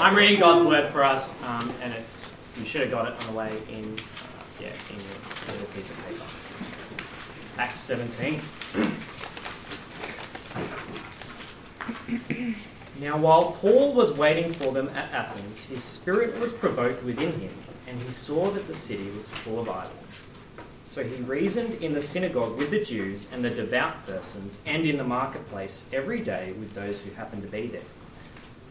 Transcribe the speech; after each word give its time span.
I'm 0.00 0.14
reading 0.14 0.38
God's 0.38 0.62
word 0.62 0.92
for 0.92 1.02
us, 1.02 1.34
um, 1.42 1.72
and 1.82 1.92
it's 1.92 2.32
you 2.56 2.64
should 2.64 2.82
have 2.82 2.90
got 2.92 3.08
it 3.08 3.20
on 3.20 3.26
the 3.26 3.32
way 3.36 3.50
in, 3.68 3.84
uh, 3.84 4.44
yeah, 4.60 4.68
in 4.90 4.96
your 4.96 5.16
little 5.48 5.66
piece 5.74 5.90
of 5.90 5.96
paper. 6.06 6.22
Acts 7.58 7.80
17. 7.80 8.40
now, 13.00 13.16
while 13.16 13.50
Paul 13.50 13.92
was 13.92 14.12
waiting 14.12 14.52
for 14.52 14.72
them 14.72 14.88
at 14.90 15.12
Athens, 15.12 15.64
his 15.64 15.82
spirit 15.82 16.38
was 16.38 16.52
provoked 16.52 17.02
within 17.02 17.32
him, 17.40 17.52
and 17.88 18.00
he 18.00 18.12
saw 18.12 18.50
that 18.52 18.68
the 18.68 18.74
city 18.74 19.10
was 19.16 19.32
full 19.32 19.58
of 19.58 19.68
idols. 19.68 20.28
So 20.84 21.02
he 21.02 21.16
reasoned 21.22 21.82
in 21.82 21.92
the 21.92 22.00
synagogue 22.00 22.56
with 22.56 22.70
the 22.70 22.84
Jews 22.84 23.26
and 23.32 23.44
the 23.44 23.50
devout 23.50 24.06
persons, 24.06 24.60
and 24.64 24.86
in 24.86 24.96
the 24.96 25.02
marketplace 25.02 25.86
every 25.92 26.20
day 26.20 26.52
with 26.52 26.74
those 26.74 27.00
who 27.00 27.10
happened 27.10 27.42
to 27.42 27.48
be 27.48 27.66
there. 27.66 27.82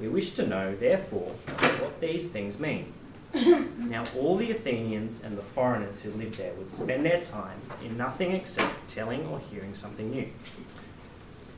We 0.00 0.08
wish 0.08 0.32
to 0.32 0.46
know, 0.46 0.74
therefore, 0.74 1.32
what 1.80 2.00
these 2.00 2.28
things 2.28 2.60
mean. 2.60 2.92
now, 3.34 4.04
all 4.16 4.36
the 4.36 4.50
Athenians 4.50 5.22
and 5.22 5.36
the 5.36 5.42
foreigners 5.42 6.00
who 6.00 6.10
lived 6.10 6.34
there 6.34 6.52
would 6.54 6.70
spend 6.70 7.04
their 7.04 7.20
time 7.20 7.60
in 7.84 7.96
nothing 7.96 8.32
except 8.32 8.88
telling 8.88 9.26
or 9.26 9.38
hearing 9.38 9.74
something 9.74 10.10
new. 10.10 10.28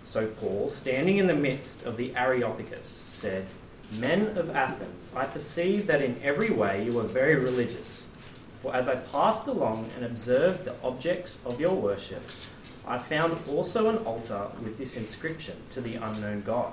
So, 0.04 0.26
Paul, 0.26 0.68
standing 0.68 1.18
in 1.18 1.26
the 1.26 1.34
midst 1.34 1.84
of 1.84 1.96
the 1.96 2.14
Areopagus, 2.16 2.86
said, 2.86 3.46
Men 3.92 4.36
of 4.36 4.50
Athens, 4.54 5.10
I 5.14 5.24
perceive 5.24 5.86
that 5.86 6.02
in 6.02 6.20
every 6.22 6.50
way 6.50 6.84
you 6.84 6.98
are 6.98 7.04
very 7.04 7.36
religious. 7.36 8.06
For 8.60 8.74
as 8.74 8.88
I 8.88 8.96
passed 8.96 9.46
along 9.46 9.90
and 9.96 10.04
observed 10.04 10.64
the 10.64 10.74
objects 10.82 11.38
of 11.44 11.60
your 11.60 11.74
worship, 11.74 12.22
I 12.86 12.98
found 12.98 13.38
also 13.48 13.88
an 13.88 13.98
altar 13.98 14.48
with 14.62 14.78
this 14.78 14.96
inscription 14.96 15.56
to 15.70 15.80
the 15.80 15.96
unknown 15.96 16.42
God. 16.42 16.72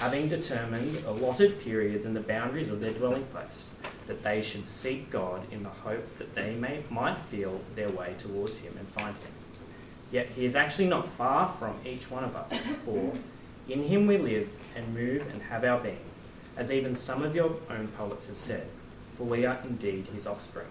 having 0.00 0.30
determined 0.30 0.96
allotted 1.06 1.60
periods 1.60 2.06
and 2.06 2.16
the 2.16 2.20
boundaries 2.20 2.70
of 2.70 2.80
their 2.80 2.92
dwelling 2.92 3.24
place, 3.24 3.74
that 4.06 4.22
they 4.22 4.40
should 4.40 4.66
seek 4.66 5.10
God 5.10 5.42
in 5.52 5.62
the 5.62 5.68
hope 5.68 6.16
that 6.16 6.34
they 6.34 6.54
may, 6.54 6.82
might 6.88 7.18
feel 7.18 7.60
their 7.74 7.90
way 7.90 8.14
towards 8.16 8.60
him 8.60 8.74
and 8.78 8.88
find 8.88 9.14
him. 9.14 9.32
Yet 10.10 10.30
he 10.34 10.46
is 10.46 10.56
actually 10.56 10.88
not 10.88 11.06
far 11.06 11.46
from 11.46 11.76
each 11.84 12.10
one 12.10 12.24
of 12.24 12.34
us, 12.34 12.66
for 12.66 13.12
in 13.68 13.84
him 13.84 14.06
we 14.06 14.16
live 14.16 14.50
and 14.74 14.94
move 14.94 15.28
and 15.30 15.42
have 15.42 15.64
our 15.64 15.78
being, 15.78 16.00
as 16.56 16.72
even 16.72 16.94
some 16.94 17.22
of 17.22 17.36
your 17.36 17.56
own 17.68 17.88
poets 17.88 18.26
have 18.28 18.38
said, 18.38 18.68
for 19.14 19.24
we 19.24 19.44
are 19.44 19.58
indeed 19.64 20.06
his 20.14 20.26
offspring. 20.26 20.66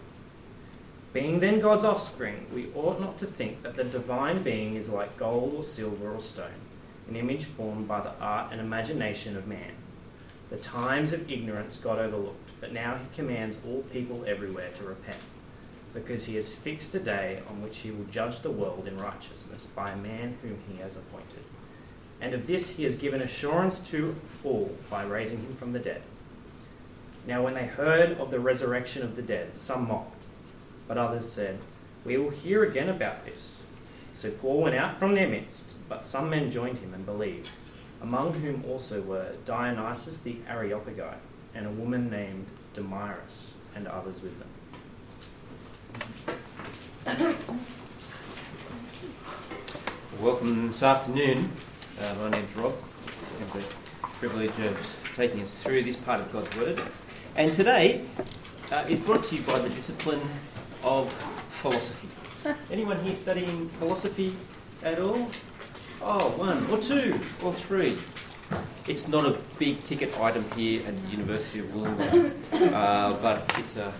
Being 1.13 1.39
then 1.39 1.59
God's 1.59 1.85
offspring, 1.85 2.47
we 2.51 2.69
ought 2.73 2.99
not 2.99 3.19
to 3.19 3.27
think 3.27 3.61
that 3.61 3.75
the 3.75 3.83
divine 3.83 4.41
being 4.41 4.75
is 4.75 4.89
like 4.89 5.17
gold 5.17 5.53
or 5.53 5.63
silver 5.63 6.11
or 6.11 6.19
stone, 6.19 6.65
an 7.09 7.15
image 7.15 7.45
formed 7.45 7.87
by 7.87 7.99
the 7.99 8.13
art 8.19 8.51
and 8.51 8.61
imagination 8.61 9.35
of 9.35 9.47
man. 9.47 9.71
The 10.49 10.57
times 10.57 11.11
of 11.11 11.29
ignorance 11.29 11.77
got 11.77 11.99
overlooked, 11.99 12.51
but 12.61 12.71
now 12.71 12.97
he 12.97 13.15
commands 13.15 13.59
all 13.65 13.81
people 13.93 14.23
everywhere 14.27 14.69
to 14.75 14.83
repent, 14.83 15.17
because 15.93 16.25
he 16.25 16.35
has 16.35 16.53
fixed 16.53 16.93
a 16.95 16.99
day 16.99 17.41
on 17.49 17.61
which 17.61 17.79
he 17.79 17.91
will 17.91 18.05
judge 18.05 18.39
the 18.39 18.51
world 18.51 18.87
in 18.87 18.97
righteousness 18.97 19.67
by 19.67 19.91
a 19.91 19.97
man 19.97 20.37
whom 20.41 20.59
he 20.67 20.81
has 20.81 20.95
appointed. 20.95 21.43
And 22.21 22.33
of 22.33 22.47
this 22.47 22.71
he 22.71 22.83
has 22.83 22.95
given 22.95 23.21
assurance 23.21 23.79
to 23.91 24.15
all 24.43 24.75
by 24.89 25.03
raising 25.03 25.39
him 25.39 25.55
from 25.55 25.73
the 25.73 25.79
dead. 25.79 26.01
Now, 27.25 27.43
when 27.43 27.53
they 27.53 27.65
heard 27.65 28.17
of 28.19 28.31
the 28.31 28.39
resurrection 28.39 29.03
of 29.03 29.15
the 29.15 29.21
dead, 29.21 29.55
some 29.55 29.87
mocked. 29.87 30.25
But 30.87 30.97
others 30.97 31.31
said, 31.31 31.59
We 32.03 32.17
will 32.17 32.31
hear 32.31 32.63
again 32.63 32.89
about 32.89 33.23
this. 33.25 33.65
So 34.11 34.31
Paul 34.31 34.63
went 34.63 34.75
out 34.75 34.99
from 34.99 35.15
their 35.15 35.27
midst, 35.27 35.77
but 35.87 36.03
some 36.03 36.29
men 36.29 36.49
joined 36.49 36.79
him 36.79 36.93
and 36.93 37.05
believed, 37.05 37.49
among 38.01 38.33
whom 38.33 38.63
also 38.67 39.01
were 39.01 39.33
Dionysius 39.45 40.19
the 40.19 40.37
Areopagite, 40.47 41.19
and 41.55 41.65
a 41.65 41.69
woman 41.69 42.09
named 42.09 42.47
Damaris, 42.73 43.55
and 43.75 43.87
others 43.87 44.21
with 44.21 44.37
them. 44.39 44.49
Welcome 50.19 50.67
this 50.67 50.83
afternoon. 50.83 51.51
Uh, 52.01 52.15
my 52.15 52.29
name's 52.29 52.55
Rob. 52.55 52.73
I 53.05 53.39
have 53.39 53.53
the 53.53 53.63
privilege 54.01 54.59
of 54.59 55.11
taking 55.15 55.41
us 55.41 55.63
through 55.63 55.83
this 55.83 55.95
part 55.95 56.19
of 56.19 56.31
God's 56.31 56.55
Word. 56.57 56.81
And 57.35 57.53
today 57.53 58.03
uh, 58.71 58.85
is 58.89 58.99
brought 58.99 59.23
to 59.25 59.35
you 59.35 59.41
by 59.43 59.59
the 59.59 59.69
discipline 59.69 60.21
of 60.83 61.11
philosophy. 61.49 62.09
Anyone 62.71 62.99
here 63.03 63.13
studying 63.13 63.67
philosophy 63.69 64.35
at 64.83 64.99
all? 64.99 65.29
Oh, 66.01 66.29
one 66.37 66.65
or 66.71 66.77
two 66.77 67.19
or 67.43 67.53
three. 67.53 67.97
It's 68.87 69.07
not 69.07 69.25
a 69.25 69.37
big 69.59 69.83
ticket 69.83 70.17
item 70.19 70.45
here 70.55 70.81
at 70.87 70.99
the 71.01 71.07
University 71.09 71.59
of 71.59 71.65
Wollongong, 71.67 72.73
uh, 72.73 73.13
but 73.21 73.43
it's 73.59 73.77
a 73.77 73.91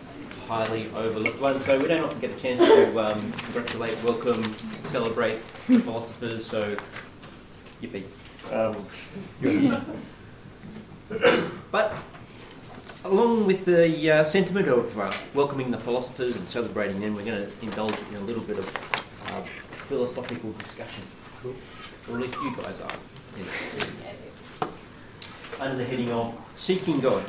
highly 0.47 0.89
overlooked 0.95 1.39
one. 1.41 1.59
So 1.59 1.77
we 1.77 1.88
don't 1.88 2.03
often 2.03 2.19
get 2.19 2.31
a 2.31 2.39
chance 2.39 2.59
to 2.59 3.00
um, 3.00 3.31
congratulate, 3.33 4.01
welcome, 4.03 4.44
celebrate 4.85 5.38
the 5.67 5.79
philosophers. 5.79 6.45
So, 6.45 6.75
yippee. 7.81 8.06
Um, 8.51 8.88
but 11.71 12.00
along 13.05 13.45
with 13.45 13.65
the 13.65 14.11
uh, 14.11 14.23
sentiment 14.23 14.67
of 14.67 14.97
uh, 14.97 15.11
welcoming 15.33 15.71
the 15.71 15.77
philosophers 15.77 16.35
and 16.35 16.47
celebrating 16.49 16.99
them, 16.99 17.15
we're 17.15 17.25
going 17.25 17.45
to 17.45 17.51
indulge 17.61 17.95
in 18.09 18.17
a 18.17 18.21
little 18.21 18.43
bit 18.43 18.57
of 18.57 18.75
uh, 19.27 19.41
philosophical 19.87 20.51
discussion. 20.53 21.03
Or 21.45 22.15
at 22.15 22.21
least 22.21 22.35
you 22.35 22.55
guys 22.57 22.81
are. 22.81 22.91
Under 25.61 25.77
the 25.77 25.85
heading 25.85 26.11
of 26.11 26.35
Seeking 26.55 26.99
God. 26.99 27.23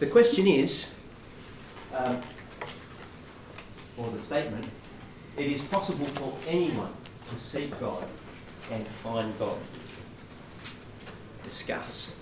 The 0.00 0.06
question 0.06 0.46
is, 0.46 0.90
um, 1.94 2.20
or 3.96 4.10
the 4.10 4.18
statement, 4.18 4.66
it 5.36 5.46
is 5.46 5.62
possible 5.62 6.06
for 6.06 6.36
anyone 6.48 6.92
to 7.30 7.38
seek 7.38 7.78
God 7.78 8.04
and 8.70 8.86
find 8.86 9.38
God. 9.38 9.58
Discuss. 11.42 12.14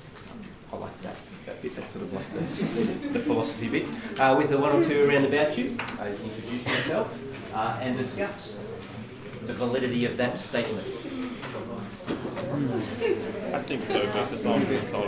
I 0.73 0.77
like 0.77 1.03
that 1.03 1.17
bit, 1.63 1.77
that's 1.77 1.93
sort 1.93 2.05
of 2.05 2.13
like 2.13 2.33
the, 2.33 3.09
the 3.09 3.21
philosophy 3.21 3.69
bit. 3.69 3.87
Uh, 4.19 4.35
with 4.37 4.53
a 4.53 4.59
one 4.59 4.73
or 4.73 4.83
two 4.85 5.09
around 5.09 5.25
about 5.25 5.57
you, 5.57 5.77
uh, 5.99 6.07
introduce 6.07 6.65
yourself 6.67 7.55
uh, 7.55 7.79
and 7.83 7.99
discuss 7.99 8.59
the 9.47 9.53
validity 9.55 10.05
of 10.05 10.17
that 10.17 10.37
statement. 10.39 10.87
I 13.53 13.63
think 13.63 13.83
so, 13.83 14.01
but 14.13 14.33
it's 14.33 14.45
not 14.45 14.61
it's 14.63 14.93
not 14.93 15.05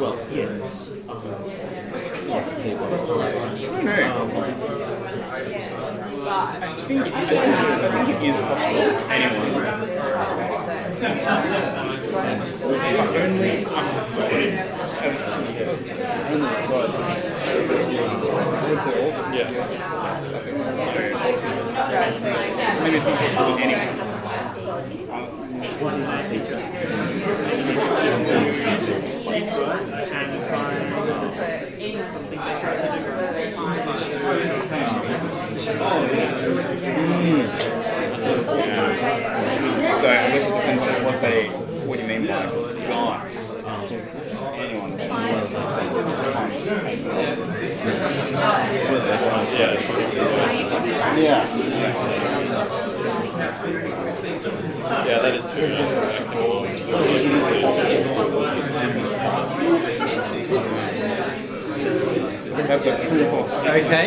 Well, 0.00 0.18
yes. 0.32 0.90
I 6.26 6.56
think 6.88 7.06
it 7.06 7.06
is, 7.06 7.12
I 7.22 8.04
think 8.04 8.08
it 8.08 8.22
is 8.24 8.38
possible 8.40 9.10
anyone. 9.10 9.64
Only 13.14 13.64
Yeah. 19.34 19.50
Maybe 22.82 22.96
it's 22.96 23.06
not 23.06 23.18
possible 23.18 23.58
anyone. 23.58 24.13
So 25.84 25.90
I 40.08 40.30
guess 40.30 40.46
it 40.46 40.54
depends 40.54 40.82
on 40.82 41.04
what 41.04 41.20
they, 41.20 41.48
what 41.48 41.98
you 41.98 42.06
mean 42.06 42.26
by 42.26 42.46
gone. 42.86 43.28
Anyone. 44.56 44.98
Yeah. 49.52 50.13
Yeah, 55.24 55.30
that 55.30 55.38
is 55.38 55.50
true. 55.50 55.68
That's 62.66 62.86
a 62.86 63.08
true 63.08 63.18
false. 63.30 63.58
Okay. 63.60 64.06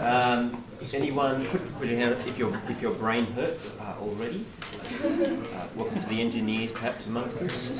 um, 0.00 0.64
anyone 0.94 1.44
put, 1.46 1.74
put 1.78 1.88
your 1.88 1.98
hand 1.98 2.14
up 2.14 2.26
if 2.26 2.38
your 2.38 2.58
if 2.70 2.80
your 2.80 2.94
brain 2.94 3.26
hurts 3.26 3.72
uh, 3.78 3.96
already. 4.00 4.46
Uh, 5.04 5.66
welcome 5.76 6.00
to 6.00 6.08
the 6.08 6.20
engineers, 6.22 6.72
perhaps 6.72 7.06
amongst 7.06 7.42
us. 7.42 7.74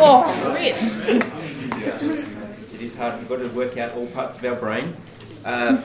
Oh, 0.00 0.24
Rick. 0.54 0.76
It 2.78 2.84
is 2.84 2.94
hard. 2.94 3.18
We've 3.18 3.28
got 3.28 3.40
to 3.40 3.48
work 3.48 3.76
out 3.76 3.94
all 3.94 4.06
parts 4.06 4.36
of 4.38 4.44
our 4.44 4.54
brain. 4.54 4.96
Uh, 5.44 5.82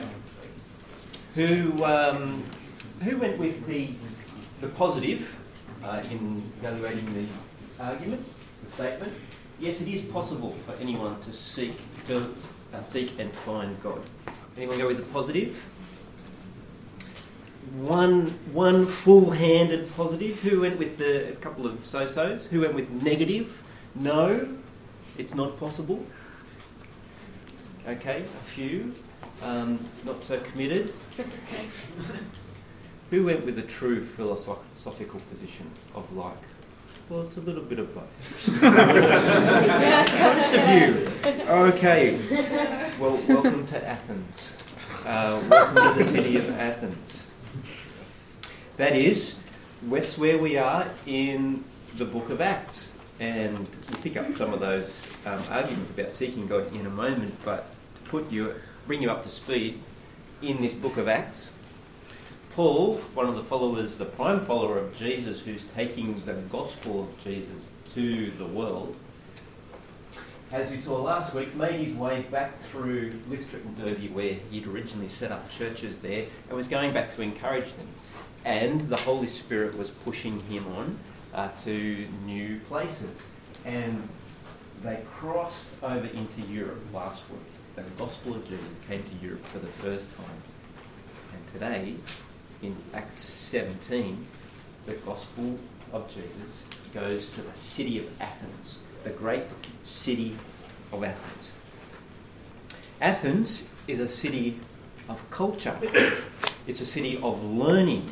who 1.34 1.84
um, 1.84 2.44
who 3.02 3.18
went 3.18 3.38
with 3.38 3.66
the 3.66 3.90
the 4.60 4.68
positive 4.68 5.36
uh, 5.82 6.02
in 6.10 6.50
evaluating 6.60 7.12
the 7.14 7.82
argument, 7.82 8.24
the 8.64 8.70
statement? 8.70 9.12
Yes, 9.60 9.80
it 9.80 9.88
is 9.88 10.02
possible 10.12 10.50
for 10.66 10.74
anyone 10.80 11.20
to 11.20 11.32
seek 11.32 11.76
to 12.08 12.34
uh, 12.72 12.80
seek 12.80 13.18
and 13.18 13.32
find 13.32 13.80
God. 13.82 14.00
Anyone 14.56 14.78
go 14.78 14.86
with 14.86 14.98
the 14.98 15.12
positive? 15.12 15.68
One 17.76 18.28
one 18.52 18.86
full-handed 18.86 19.92
positive. 19.94 20.40
Who 20.42 20.60
went 20.60 20.78
with 20.78 20.98
the 20.98 21.32
a 21.32 21.36
couple 21.36 21.66
of 21.66 21.84
so-sos? 21.84 22.46
Who 22.46 22.60
went 22.60 22.74
with 22.74 22.90
negative? 23.02 23.62
No, 23.94 24.48
it's 25.18 25.34
not 25.34 25.58
possible. 25.58 26.04
Okay, 27.86 28.16
a 28.16 28.44
few. 28.44 28.94
Um, 29.42 29.78
not 30.04 30.22
so 30.24 30.38
committed. 30.40 30.92
Who 33.10 33.26
went 33.26 33.44
with 33.44 33.54
the 33.54 33.62
true 33.62 34.02
philosophical 34.02 35.20
position 35.20 35.70
of 35.94 36.12
like? 36.12 36.36
Well, 37.08 37.22
it's 37.22 37.36
a 37.36 37.40
little 37.40 37.62
bit 37.62 37.78
of 37.78 37.94
both. 37.94 38.48
Most 40.22 40.54
of 40.54 40.68
you. 40.68 41.08
Okay. 41.48 42.18
Well, 42.98 43.20
welcome 43.28 43.64
to 43.66 43.86
Athens. 43.86 44.56
Uh, 45.06 45.40
welcome 45.48 45.92
to 45.92 45.98
the 45.98 46.04
city 46.04 46.36
of 46.36 46.50
Athens. 46.58 47.28
That 48.76 48.96
is, 48.96 49.38
that's 49.82 50.18
where 50.18 50.38
we 50.38 50.56
are 50.56 50.88
in 51.06 51.62
the 51.94 52.06
book 52.06 52.30
of 52.30 52.40
Acts. 52.40 52.92
And 53.20 53.58
we'll 53.58 54.02
pick 54.02 54.16
up 54.16 54.32
some 54.32 54.52
of 54.52 54.58
those 54.58 55.16
um, 55.26 55.40
arguments 55.48 55.92
about 55.92 56.10
seeking 56.10 56.48
God 56.48 56.74
in 56.74 56.86
a 56.86 56.90
moment, 56.90 57.36
but 57.44 57.66
to 57.96 58.10
put 58.10 58.32
you, 58.32 58.56
bring 58.88 59.00
you 59.02 59.12
up 59.12 59.22
to 59.22 59.28
speed 59.28 59.78
in 60.48 60.60
this 60.60 60.74
book 60.74 60.96
of 60.96 61.08
Acts, 61.08 61.52
Paul, 62.54 62.96
one 63.14 63.26
of 63.26 63.34
the 63.34 63.42
followers, 63.42 63.96
the 63.96 64.04
prime 64.04 64.40
follower 64.40 64.78
of 64.78 64.96
Jesus, 64.96 65.40
who's 65.40 65.64
taking 65.64 66.22
the 66.24 66.34
gospel 66.34 67.04
of 67.04 67.24
Jesus 67.24 67.70
to 67.94 68.30
the 68.32 68.46
world, 68.46 68.94
as 70.52 70.70
we 70.70 70.76
saw 70.76 71.00
last 71.00 71.34
week, 71.34 71.54
made 71.56 71.80
his 71.80 71.94
way 71.94 72.22
back 72.30 72.56
through 72.58 73.12
Lystra 73.28 73.58
and 73.58 73.76
Derbe, 73.76 74.14
where 74.14 74.34
he'd 74.50 74.66
originally 74.66 75.08
set 75.08 75.32
up 75.32 75.50
churches 75.50 76.00
there, 76.00 76.26
and 76.48 76.56
was 76.56 76.68
going 76.68 76.92
back 76.92 77.14
to 77.14 77.22
encourage 77.22 77.72
them. 77.74 77.88
And 78.44 78.82
the 78.82 78.98
Holy 78.98 79.26
Spirit 79.26 79.76
was 79.76 79.90
pushing 79.90 80.40
him 80.42 80.64
on 80.76 80.98
uh, 81.32 81.48
to 81.64 82.06
new 82.24 82.60
places. 82.68 83.20
And 83.64 84.08
they 84.82 85.00
crossed 85.10 85.74
over 85.82 86.06
into 86.06 86.42
Europe 86.42 86.82
last 86.92 87.24
week. 87.30 87.53
The 87.74 87.82
gospel 87.98 88.36
of 88.36 88.48
Jesus 88.48 88.78
came 88.86 89.02
to 89.02 89.14
Europe 89.20 89.44
for 89.46 89.58
the 89.58 89.66
first 89.66 90.16
time. 90.16 90.42
And 91.32 91.52
today, 91.52 91.94
in 92.62 92.76
Acts 92.92 93.16
17, 93.16 94.24
the 94.86 94.92
gospel 94.92 95.58
of 95.92 96.08
Jesus 96.08 96.64
goes 96.92 97.26
to 97.30 97.42
the 97.42 97.58
city 97.58 97.98
of 97.98 98.20
Athens, 98.20 98.78
the 99.02 99.10
great 99.10 99.42
city 99.82 100.36
of 100.92 101.02
Athens. 101.02 101.52
Athens 103.00 103.64
is 103.88 103.98
a 103.98 104.08
city 104.08 104.60
of 105.08 105.28
culture, 105.30 105.76
it's 106.68 106.80
a 106.80 106.86
city 106.86 107.18
of 107.22 107.42
learning, 107.44 108.08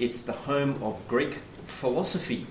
it's 0.00 0.20
the 0.20 0.32
home 0.32 0.82
of 0.82 1.00
Greek 1.06 1.38
philosophy. 1.66 2.46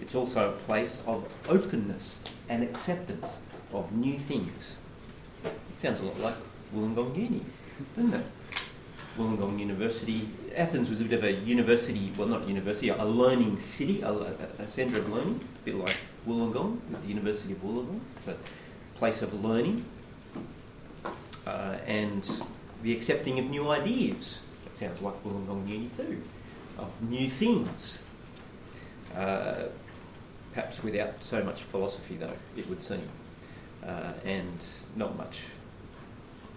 It's 0.00 0.14
also 0.14 0.50
a 0.50 0.52
place 0.52 1.04
of 1.08 1.26
openness 1.48 2.20
and 2.48 2.62
acceptance 2.62 3.38
of 3.72 3.92
new 3.92 4.18
things. 4.18 4.76
Sounds 5.76 6.00
a 6.00 6.04
lot 6.04 6.20
like 6.20 6.34
Wollongong 6.74 7.16
Uni, 7.16 7.42
doesn't 7.96 8.14
it? 8.14 8.24
Wollongong 9.18 9.58
University. 9.58 10.28
Athens 10.56 10.88
was 10.88 11.00
a 11.00 11.04
bit 11.04 11.18
of 11.18 11.24
a 11.24 11.32
university, 11.32 12.12
well, 12.16 12.28
not 12.28 12.48
university, 12.48 12.88
a 12.88 13.04
learning 13.04 13.58
city, 13.58 14.00
a, 14.00 14.10
a, 14.10 14.34
a 14.58 14.68
centre 14.68 14.98
of 14.98 15.10
learning, 15.10 15.40
a 15.62 15.64
bit 15.64 15.74
like 15.74 15.96
Wollongong, 16.26 16.80
with 16.90 17.02
the 17.02 17.08
University 17.08 17.52
of 17.52 17.62
Wollongong. 17.62 18.00
It's 18.16 18.28
a 18.28 18.36
place 18.94 19.22
of 19.22 19.44
learning 19.44 19.84
uh, 21.46 21.76
and 21.86 22.28
the 22.82 22.92
accepting 22.92 23.38
of 23.38 23.46
new 23.50 23.68
ideas. 23.68 24.38
That 24.64 24.76
sounds 24.76 25.02
like 25.02 25.22
Wollongong 25.24 25.68
Uni 25.68 25.90
too, 25.96 26.22
of 26.78 26.90
new 27.02 27.28
things. 27.28 28.02
Uh, 29.14 29.64
perhaps 30.54 30.82
without 30.82 31.22
so 31.22 31.42
much 31.42 31.62
philosophy, 31.62 32.16
though, 32.16 32.36
it 32.56 32.68
would 32.68 32.82
seem, 32.82 33.08
uh, 33.86 34.12
and 34.24 34.66
not 34.96 35.16
much 35.16 35.46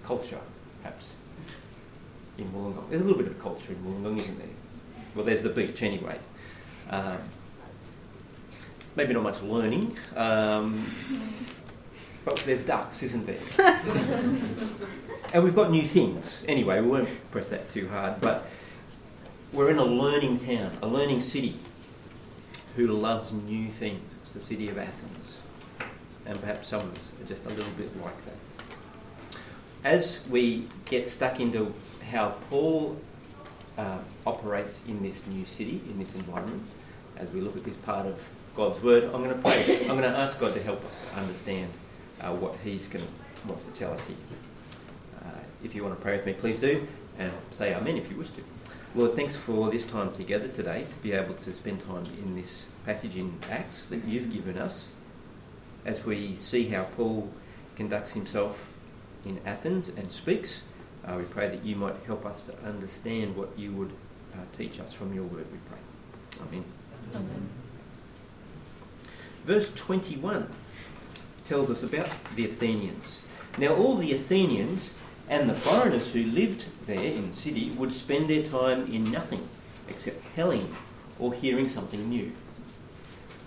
culture, 0.06 0.40
perhaps 0.82 1.16
in 2.38 2.52
Wollongong. 2.52 2.90
There's 2.90 3.02
a 3.02 3.06
little 3.06 3.22
bit 3.22 3.32
of 3.32 3.40
culture 3.40 3.74
in 3.74 3.80
Wollongong, 3.80 4.18
isn't 4.18 4.38
there? 4.38 4.48
Well, 5.16 5.26
there's 5.26 5.42
the 5.42 5.50
beach 5.50 5.82
anyway. 5.84 6.20
Um, 6.90 7.18
maybe 8.96 9.14
not 9.14 9.24
much 9.24 9.42
learning, 9.42 9.98
um, 10.16 10.86
but 12.24 12.38
there's 12.38 12.62
ducks, 12.62 13.04
isn't 13.04 13.26
there? 13.26 13.40
and 15.34 15.44
we've 15.44 15.56
got 15.56 15.72
new 15.72 15.84
things. 15.84 16.46
Anyway, 16.48 16.82
we 16.82 16.88
won't 16.88 17.32
press 17.32 17.48
that 17.48 17.70
too 17.70 17.88
hard, 17.88 18.22
but 18.22 18.46
we're 19.54 19.72
in 19.72 19.78
a 19.78 19.86
learning 19.86 20.38
town, 20.38 20.78
a 20.82 20.88
learning 20.88 21.22
city 21.22 21.58
who 22.76 22.88
loves 22.88 23.32
new 23.32 23.70
things. 23.70 24.18
It's 24.22 24.34
the 24.34 24.42
city 24.42 24.70
of 24.70 24.78
Athens. 24.78 25.40
And 26.26 26.40
perhaps 26.42 26.68
some 26.70 26.82
of 26.82 26.96
us 26.96 27.12
are 27.22 27.28
just 27.28 27.46
a 27.46 27.50
little 27.50 27.72
bit 27.78 27.96
like 28.02 28.26
that. 28.26 28.34
As 29.86 30.24
we 30.32 30.68
get 30.86 31.08
stuck 31.08 31.40
into 31.40 31.72
how 32.12 32.30
Paul 32.50 32.98
uh, 33.78 34.00
operates 34.26 34.84
in 34.88 35.04
this 35.04 35.28
new 35.28 35.46
city, 35.46 35.80
in 35.88 36.00
this 36.00 36.16
environment, 36.16 36.64
as 37.18 37.30
we 37.30 37.40
look 37.40 37.56
at 37.56 37.64
this 37.64 37.76
part 37.76 38.08
of 38.08 38.20
God's 38.56 38.82
Word, 38.82 39.04
I'm 39.04 39.24
going 39.24 39.30
to 39.30 39.36
pray. 39.36 39.82
I'm 39.82 39.96
going 39.96 40.12
to 40.12 40.20
ask 40.20 40.40
God 40.40 40.56
to 40.56 40.64
help 40.64 40.84
us 40.86 40.98
to 40.98 41.20
understand 41.20 41.70
uh, 42.20 42.32
what 42.32 42.56
He's 42.64 42.88
going 42.88 43.06
to, 43.06 43.48
wants 43.48 43.66
to 43.66 43.72
tell 43.74 43.94
us 43.94 44.04
here. 44.06 44.18
Uh, 45.24 45.28
if 45.64 45.76
you 45.76 45.84
want 45.84 45.96
to 45.96 46.02
pray 46.02 46.18
with 46.18 46.26
me, 46.26 46.34
please 46.34 46.58
do, 46.58 46.88
and 47.20 47.32
say 47.52 47.76
Amen 47.76 47.96
if 47.96 48.10
you 48.10 48.18
wish 48.18 48.32
to. 48.32 48.42
Lord, 48.96 49.16
thanks 49.16 49.36
for 49.36 49.70
this 49.70 49.84
time 49.84 50.12
together 50.14 50.48
today 50.48 50.88
to 50.90 50.98
be 51.04 51.12
able 51.12 51.36
to 51.36 51.54
spend 51.54 51.82
time 51.82 52.06
in 52.24 52.34
this 52.34 52.66
passage 52.88 53.18
in 53.18 53.38
Acts 53.52 53.86
that 53.90 54.04
you've 54.06 54.34
given 54.34 54.58
us 54.58 54.90
as 55.86 56.04
we 56.04 56.36
see 56.36 56.70
how 56.70 56.86
Paul 56.86 57.30
conducts 57.76 58.14
himself 58.14 58.72
in 59.26 59.40
Athens 59.46 59.90
and 59.90 60.12
speaks. 60.12 60.62
Uh, 61.06 61.16
we 61.18 61.24
pray 61.24 61.48
that 61.48 61.64
you 61.64 61.76
might 61.76 61.96
help 62.06 62.26
us 62.26 62.42
to 62.44 62.54
understand 62.66 63.36
what 63.36 63.50
you 63.58 63.72
would 63.72 63.92
uh, 64.34 64.38
teach 64.58 64.80
us 64.80 64.94
from 64.94 65.14
your 65.14 65.24
word, 65.24 65.46
we 65.52 65.58
pray. 65.66 65.78
Amen. 66.48 66.64
Amen. 67.14 67.50
Verse 69.44 69.74
21 69.74 70.50
tells 71.46 71.70
us 71.70 71.84
about 71.84 72.10
the 72.36 72.46
Athenians. 72.46 73.22
Now, 73.58 73.76
all 73.76 73.96
the 73.96 74.14
Athenians 74.14 74.92
and 75.30 75.50
the 75.50 75.54
foreigners 75.54 76.14
who 76.14 76.24
lived 76.24 76.66
there 76.88 77.12
in 77.12 77.30
the 77.30 77.36
city 77.36 77.72
would 77.72 77.94
spend 77.94 78.30
their 78.30 78.44
time 78.44 78.92
in 78.92 79.12
nothing 79.12 79.48
except 79.88 80.36
telling 80.36 80.76
or 81.20 81.34
hearing 81.34 81.70
something 81.70 82.10
new. 82.10 82.32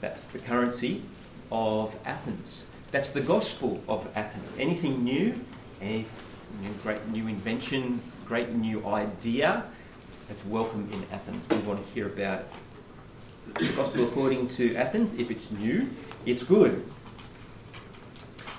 That's 0.01 0.25
the 0.25 0.39
currency 0.39 1.03
of 1.51 1.97
Athens. 2.05 2.67
That's 2.91 3.11
the 3.11 3.21
gospel 3.21 3.83
of 3.89 4.09
Athens. 4.15 4.53
Anything 4.59 5.05
new, 5.05 5.45
any 5.81 6.07
new, 6.63 6.73
great 6.83 7.07
new 7.09 7.27
invention, 7.29 8.01
great 8.27 8.51
new 8.51 8.87
idea, 8.87 9.65
that's 10.29 10.45
welcome 10.45 10.89
in 10.93 11.05
Athens. 11.11 11.49
We 11.49 11.57
want 11.59 11.85
to 11.85 11.95
hear 11.95 12.07
about 12.07 12.41
it. 12.41 12.49
the 13.55 13.73
gospel 13.73 14.05
according 14.05 14.49
to 14.49 14.75
Athens, 14.77 15.15
if 15.15 15.31
it's 15.31 15.51
new, 15.51 15.89
it's 16.27 16.43
good. 16.43 16.85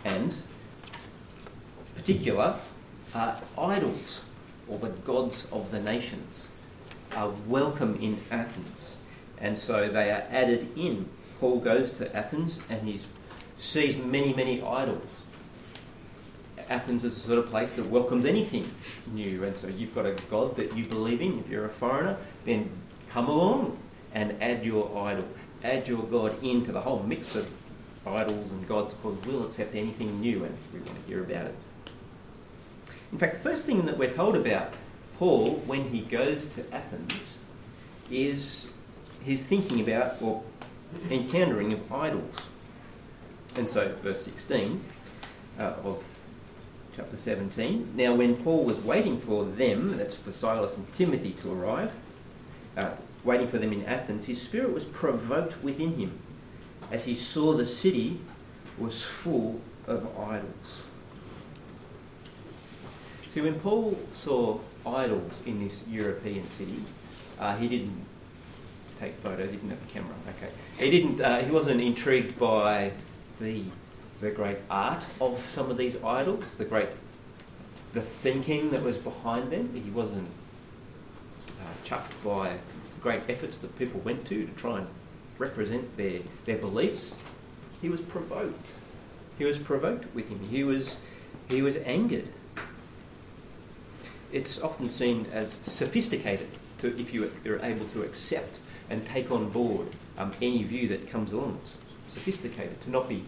And 0.04 0.36
particular 1.96 2.56
uh, 3.14 3.36
idols 3.58 4.22
or 4.68 4.80
the 4.80 4.90
gods 4.90 5.48
of 5.52 5.72
the 5.72 5.80
nations 5.80 6.50
are 7.16 7.30
welcome 7.48 8.00
in 8.02 8.20
Athens. 8.32 8.96
And 9.38 9.58
so 9.58 9.90
they 9.90 10.10
are 10.10 10.24
added 10.30 10.70
in. 10.76 11.10
Paul 11.40 11.60
goes 11.60 11.92
to 11.94 12.16
Athens 12.16 12.62
and 12.70 12.88
he 12.88 13.00
sees 13.58 13.98
many, 13.98 14.34
many 14.34 14.62
idols. 14.62 15.22
Athens 16.70 17.04
is 17.04 17.16
the 17.16 17.22
sort 17.22 17.40
of 17.40 17.48
place 17.48 17.72
that 17.74 17.86
welcomes 17.88 18.26
anything 18.26 18.66
new. 19.12 19.44
And 19.44 19.58
so 19.58 19.68
you've 19.68 19.96
got 19.96 20.06
a 20.06 20.16
God 20.30 20.56
that 20.58 20.78
you 20.78 20.86
believe 20.86 21.22
in. 21.22 21.40
If 21.40 21.50
you're 21.50 21.66
a 21.66 21.70
foreigner, 21.70 22.18
then 22.46 22.70
come 23.10 23.28
along 23.28 23.78
and 24.14 24.42
add 24.42 24.64
your 24.64 24.86
idol. 24.98 25.26
Add 25.64 25.88
your 25.88 26.04
God 26.04 26.42
into 26.44 26.72
the 26.72 26.82
whole 26.82 27.02
mix 27.04 27.36
of 27.36 27.50
idols 28.06 28.52
and 28.52 28.68
gods 28.68 28.94
because 28.94 29.18
we'll 29.26 29.46
accept 29.46 29.76
anything 29.76 30.22
new 30.22 30.44
and 30.46 30.56
we 30.74 30.80
want 30.80 31.02
to 31.02 31.08
hear 31.08 31.24
about 31.24 31.48
it. 31.48 31.56
In 33.12 33.18
fact, 33.18 33.36
the 33.36 33.42
first 33.42 33.66
thing 33.66 33.86
that 33.86 33.98
we're 33.98 34.14
told 34.14 34.36
about 34.36 34.74
Paul 35.18 35.56
when 35.66 35.90
he 35.90 36.02
goes 36.02 36.48
to 36.48 36.64
Athens 36.74 37.40
is 38.12 38.70
he's 39.24 39.44
thinking 39.44 39.82
about 39.82 40.22
or 40.22 40.44
encountering 41.10 41.74
of 41.74 41.92
idols. 41.92 42.48
And 43.58 43.68
so, 43.68 43.96
verse 44.04 44.22
16 44.22 44.82
uh, 45.58 45.74
of 45.84 46.19
chapter 46.96 47.18
17. 47.18 47.94
Now, 47.96 48.16
when 48.16 48.36
Paul 48.36 48.66
was 48.66 48.78
waiting 48.78 49.18
for 49.18 49.46
them, 49.46 49.98
that's 49.98 50.16
for 50.16 50.32
Silas 50.32 50.78
and 50.78 50.92
Timothy 50.94 51.32
to 51.34 51.52
arrive, 51.52 51.94
uh, 52.78 52.92
waiting 53.24 53.48
for 53.48 53.58
them 53.58 53.74
in 53.74 53.84
Athens, 53.86 54.26
his 54.26 54.42
spirit 54.42 54.74
was 54.74 54.86
provoked 54.86 55.64
within 55.64 55.96
him 55.96 56.20
as 56.92 57.06
he 57.06 57.16
saw 57.16 57.54
the 57.54 57.66
city 57.66 58.20
was 58.78 59.04
full 59.04 59.62
of 59.88 60.18
idols. 60.18 60.84
See, 63.34 63.42
when 63.42 63.60
Paul 63.60 63.98
saw 64.14 64.60
idols 64.86 65.42
in 65.46 65.64
this 65.64 65.84
European 65.88 66.50
city, 66.50 66.80
uh, 67.40 67.56
he 67.58 67.68
didn't 67.68 68.06
take 69.00 69.16
photos. 69.16 69.52
He 69.52 69.58
didn't 69.58 69.70
have 69.70 69.84
a 69.84 69.92
camera. 69.92 70.16
Okay, 70.38 70.52
he 70.84 70.90
didn't. 70.90 71.22
Uh, 71.22 71.40
he 71.40 71.52
wasn't 71.52 71.82
intrigued 71.82 72.40
by 72.40 72.92
the 73.40 73.64
the 74.20 74.32
great 74.32 74.58
art 74.70 75.06
of 75.22 75.40
some 75.40 75.70
of 75.70 75.78
these 75.78 76.02
idols, 76.04 76.56
the 76.56 76.66
great 76.66 76.90
the 77.94 78.02
thinking 78.02 78.72
that 78.72 78.84
was 78.84 78.98
behind 78.98 79.52
them. 79.52 79.74
He 79.74 79.90
wasn't 79.90 80.30
uh, 81.50 81.86
chuffed 81.86 82.24
by 82.24 82.58
great 83.02 83.22
efforts 83.30 83.58
that 83.60 83.78
people 83.80 84.00
went 84.02 84.26
to 84.28 84.46
to 84.46 84.52
try 84.54 84.80
and 84.80 84.88
represent 85.38 85.98
their 85.98 86.20
their 86.46 86.58
beliefs. 86.58 87.18
He 87.82 87.90
was 87.90 88.02
provoked. 88.02 88.74
He 89.38 89.46
was 89.46 89.58
provoked 89.58 90.14
with 90.14 90.30
him. 90.30 90.40
He 90.50 90.64
was 90.64 90.98
he 91.48 91.62
was 91.62 91.78
angered 91.78 92.30
it's 94.32 94.62
often 94.62 94.90
seen 94.90 95.26
as 95.34 95.54
sophisticated 95.54 96.48
to, 96.80 97.00
if 97.00 97.14
you 97.14 97.32
are 97.46 97.60
able 97.64 97.86
to 97.88 98.04
accept 98.04 98.60
and 98.90 99.06
take 99.06 99.32
on 99.32 99.50
board 99.50 99.88
um, 100.18 100.34
any 100.42 100.64
view 100.64 100.88
that 100.90 101.10
comes 101.10 101.32
along. 101.32 101.60
It's 101.64 101.78
sophisticated 102.14 102.82
to 102.82 102.90
not 102.90 103.10
be 103.10 103.26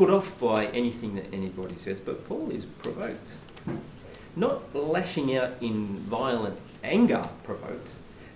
put 0.00 0.08
off 0.08 0.40
by 0.40 0.64
anything 0.68 1.14
that 1.14 1.26
anybody 1.30 1.76
says. 1.76 2.00
But 2.00 2.26
Paul 2.26 2.50
is 2.50 2.64
provoked. 2.64 3.34
Not 4.34 4.74
lashing 4.74 5.36
out 5.36 5.50
in 5.60 5.88
violent 5.98 6.58
anger 6.82 7.28
provoked, 7.44 7.90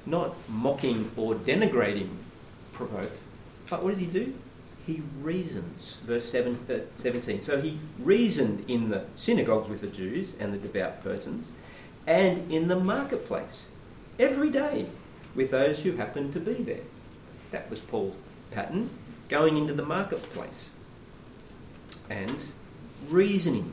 not 0.04 0.34
mocking 0.46 1.10
or 1.16 1.34
denigrating 1.34 2.10
provoked, 2.74 3.18
but 3.70 3.82
what 3.82 3.92
does 3.92 3.98
he 3.98 4.04
do? 4.04 4.34
He 4.86 5.00
reasons. 5.22 6.00
Verse 6.04 6.34
uh, 6.34 6.80
17. 6.96 7.40
So 7.40 7.58
he 7.62 7.78
reasoned 7.98 8.66
in 8.68 8.90
the 8.90 9.06
synagogues 9.14 9.70
with 9.70 9.80
the 9.80 9.86
Jews 9.86 10.34
and 10.38 10.52
the 10.52 10.58
devout 10.58 11.02
persons 11.02 11.50
and 12.06 12.52
in 12.52 12.68
the 12.68 12.78
marketplace 12.78 13.68
every 14.18 14.50
day 14.50 14.88
with 15.34 15.50
those 15.50 15.82
who 15.82 15.92
happened 15.92 16.34
to 16.34 16.40
be 16.40 16.62
there. 16.62 16.84
That 17.52 17.70
was 17.70 17.80
Paul's 17.80 18.16
pattern, 18.50 18.90
going 19.30 19.56
into 19.56 19.72
the 19.72 19.82
marketplace 19.82 20.68
and 22.08 22.52
reasoning. 23.08 23.72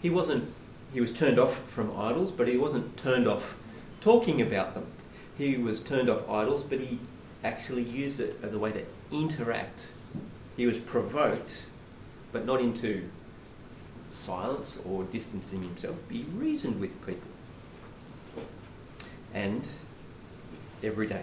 He 0.00 0.10
wasn't 0.10 0.52
he 0.92 1.00
was 1.00 1.12
turned 1.12 1.38
off 1.38 1.70
from 1.70 1.98
idols, 1.98 2.30
but 2.30 2.48
he 2.48 2.56
wasn't 2.58 2.96
turned 2.96 3.26
off 3.26 3.58
talking 4.00 4.42
about 4.42 4.74
them. 4.74 4.86
He 5.38 5.56
was 5.56 5.80
turned 5.80 6.10
off 6.10 6.28
idols, 6.28 6.62
but 6.62 6.80
he 6.80 6.98
actually 7.42 7.82
used 7.82 8.20
it 8.20 8.38
as 8.42 8.52
a 8.52 8.58
way 8.58 8.72
to 8.72 8.84
interact. 9.10 9.92
He 10.56 10.66
was 10.66 10.76
provoked, 10.76 11.64
but 12.30 12.44
not 12.44 12.60
into 12.60 13.08
silence 14.12 14.78
or 14.84 15.04
distancing 15.04 15.62
himself, 15.62 15.96
he 16.10 16.26
reasoned 16.34 16.80
with 16.80 17.04
people. 17.06 17.30
And 19.32 19.66
every 20.82 21.06
day. 21.06 21.22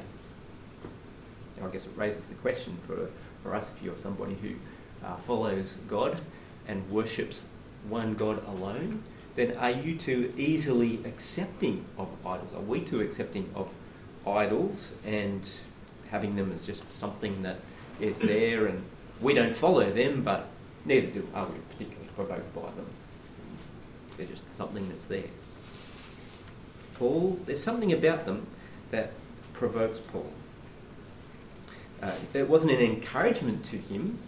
Now, 1.59 1.67
I 1.67 1.69
guess 1.69 1.86
it 1.86 1.91
raises 1.95 2.25
the 2.25 2.36
question 2.36 2.77
for, 2.88 3.09
for 3.43 3.53
us 3.53 3.71
if 3.75 3.83
you're 3.83 3.98
somebody 3.98 4.36
who 4.41 4.55
uh, 5.03 5.15
follows 5.15 5.77
God 5.88 6.22
and 6.68 6.89
worships 6.89 7.44
one 7.88 8.15
God 8.15 8.46
alone, 8.48 9.03
then 9.36 9.56
are 9.58 9.72
you 9.72 9.96
too 9.96 10.34
easily 10.38 11.00
accepting 11.06 11.86
of 11.98 12.10
idols? 12.25 12.53
Are 12.53 12.62
we 12.62 12.82
too 12.82 13.01
accepting 13.01 13.50
of 13.56 13.70
idols 14.27 14.94
and 15.06 15.50
having 16.12 16.36
them 16.36 16.51
as 16.51 16.65
just 16.65 16.91
something 16.91 17.44
that 17.44 17.58
is 18.00 18.20
there 18.20 18.65
and 18.65 18.84
we 19.22 19.34
don't 19.34 19.56
follow 19.56 19.89
them, 19.91 20.24
but 20.24 20.48
neither 20.86 21.08
do 21.08 21.27
are 21.34 21.46
we 21.46 21.58
particularly 21.72 22.10
provoked 22.15 22.53
by 22.56 22.62
them. 22.62 22.86
They're 24.18 24.27
just 24.27 24.44
something 24.56 24.88
that's 24.89 25.06
there. 25.06 25.29
Paul, 26.96 27.39
there's 27.46 27.63
something 27.63 27.94
about 27.94 28.25
them 28.25 28.48
that 28.91 29.13
provokes 29.53 30.00
Paul. 30.00 30.32
Uh, 32.01 32.12
it 32.34 32.50
wasn't 32.50 32.72
an 32.72 32.79
encouragement 32.79 33.63
to 33.65 33.77
him 33.77 34.20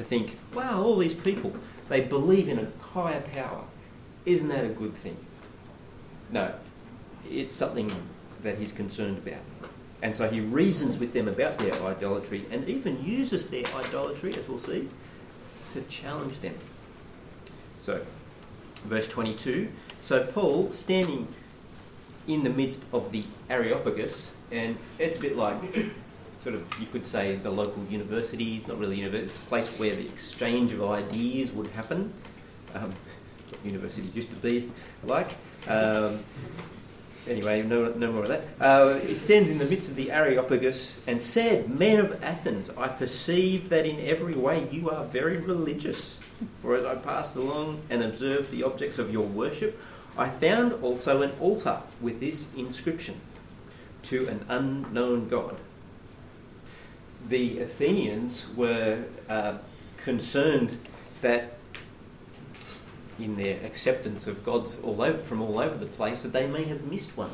to 0.00 0.06
think, 0.06 0.36
wow, 0.54 0.82
all 0.82 0.96
these 0.96 1.14
people, 1.14 1.52
they 1.88 2.00
believe 2.00 2.48
in 2.48 2.58
a 2.58 2.68
higher 2.92 3.20
power. 3.20 3.64
Isn't 4.24 4.48
that 4.48 4.64
a 4.64 4.68
good 4.68 4.94
thing? 4.94 5.16
No, 6.30 6.54
it's 7.28 7.54
something 7.54 7.92
that 8.42 8.58
he's 8.58 8.72
concerned 8.72 9.18
about. 9.18 9.42
And 10.02 10.16
so 10.16 10.28
he 10.28 10.40
reasons 10.40 10.98
with 10.98 11.12
them 11.12 11.28
about 11.28 11.58
their 11.58 11.74
idolatry 11.82 12.46
and 12.50 12.66
even 12.66 13.04
uses 13.04 13.48
their 13.48 13.64
idolatry, 13.74 14.34
as 14.34 14.48
we'll 14.48 14.58
see, 14.58 14.88
to 15.72 15.82
challenge 15.82 16.40
them. 16.40 16.54
So, 17.78 18.04
verse 18.84 19.08
22. 19.08 19.68
So, 20.00 20.24
Paul, 20.24 20.70
standing 20.70 21.28
in 22.26 22.44
the 22.44 22.50
midst 22.50 22.84
of 22.92 23.12
the 23.12 23.24
Areopagus, 23.50 24.30
and 24.50 24.78
it's 24.98 25.18
a 25.18 25.20
bit 25.20 25.36
like 25.36 25.58
sort 26.40 26.54
of, 26.54 26.80
you 26.80 26.86
could 26.86 27.06
say, 27.06 27.36
the 27.36 27.50
local 27.50 27.84
university, 27.90 28.56
it's 28.56 28.66
not 28.66 28.78
really 28.78 28.96
university, 28.96 29.30
place 29.48 29.68
where 29.78 29.94
the 29.94 30.06
exchange 30.06 30.72
of 30.72 30.82
ideas 30.82 31.52
would 31.52 31.68
happen. 31.68 32.12
Um, 32.74 32.92
universities 33.64 34.14
used 34.16 34.30
to 34.30 34.36
be 34.36 34.70
like. 35.04 35.36
Um, 35.68 36.20
anyway, 37.28 37.62
no, 37.62 37.92
no 37.92 38.12
more 38.12 38.22
of 38.22 38.28
that. 38.28 38.44
Uh, 38.60 38.94
he 39.00 39.14
stands 39.16 39.50
in 39.50 39.58
the 39.58 39.66
midst 39.66 39.90
of 39.90 39.96
the 39.96 40.10
Areopagus 40.10 40.98
and 41.06 41.20
said, 41.20 41.68
Men 41.68 41.98
of 42.00 42.22
Athens, 42.22 42.70
I 42.70 42.88
perceive 42.88 43.68
that 43.68 43.84
in 43.84 44.00
every 44.00 44.34
way 44.34 44.68
you 44.70 44.90
are 44.90 45.04
very 45.04 45.36
religious. 45.36 46.18
For 46.56 46.74
as 46.74 46.86
I 46.86 46.94
passed 46.94 47.36
along 47.36 47.82
and 47.90 48.02
observed 48.02 48.50
the 48.50 48.62
objects 48.62 48.98
of 48.98 49.12
your 49.12 49.26
worship, 49.26 49.78
I 50.16 50.30
found 50.30 50.72
also 50.82 51.20
an 51.22 51.32
altar 51.38 51.80
with 52.00 52.20
this 52.20 52.48
inscription 52.56 53.20
To 54.04 54.26
an 54.28 54.46
unknown 54.48 55.28
God. 55.28 55.56
The 57.28 57.60
Athenians 57.60 58.46
were 58.56 59.04
uh, 59.28 59.58
concerned 59.96 60.78
that 61.22 61.54
in 63.18 63.36
their 63.36 63.64
acceptance 63.64 64.26
of 64.26 64.44
gods 64.44 64.78
all 64.82 65.02
over, 65.02 65.18
from 65.18 65.42
all 65.42 65.58
over 65.58 65.76
the 65.76 65.86
place, 65.86 66.22
that 66.22 66.32
they 66.32 66.46
may 66.46 66.64
have 66.64 66.84
missed 66.84 67.16
one. 67.16 67.30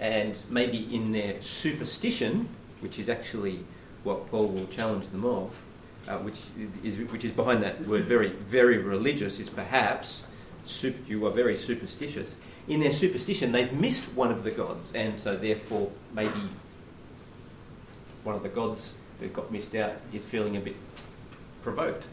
And 0.00 0.34
maybe 0.48 0.94
in 0.94 1.12
their 1.12 1.40
superstition, 1.40 2.48
which 2.80 2.98
is 2.98 3.08
actually 3.08 3.60
what 4.02 4.26
Paul 4.26 4.48
will 4.48 4.66
challenge 4.66 5.08
them 5.08 5.24
of, 5.24 5.60
uh, 6.08 6.18
which 6.18 6.40
is 6.82 6.98
which 7.10 7.24
is 7.24 7.32
behind 7.32 7.62
that 7.62 7.86
word 7.86 8.02
very 8.02 8.28
very 8.28 8.76
religious 8.76 9.38
is 9.38 9.48
perhaps 9.48 10.24
super, 10.64 10.98
you 11.06 11.26
are 11.26 11.30
very 11.30 11.56
superstitious. 11.56 12.36
In 12.68 12.80
their 12.80 12.92
superstition, 12.92 13.52
they've 13.52 13.72
missed 13.72 14.04
one 14.14 14.30
of 14.30 14.44
the 14.44 14.50
gods, 14.50 14.94
and 14.94 15.18
so 15.20 15.36
therefore 15.36 15.90
maybe 16.12 16.48
one 18.24 18.34
of 18.34 18.42
the 18.42 18.48
gods 18.48 18.94
that 19.20 19.32
got 19.32 19.52
missed 19.52 19.74
out 19.74 19.92
is 20.12 20.26
feeling 20.26 20.56
a 20.56 20.60
bit 20.60 20.76
provoked 21.62 22.06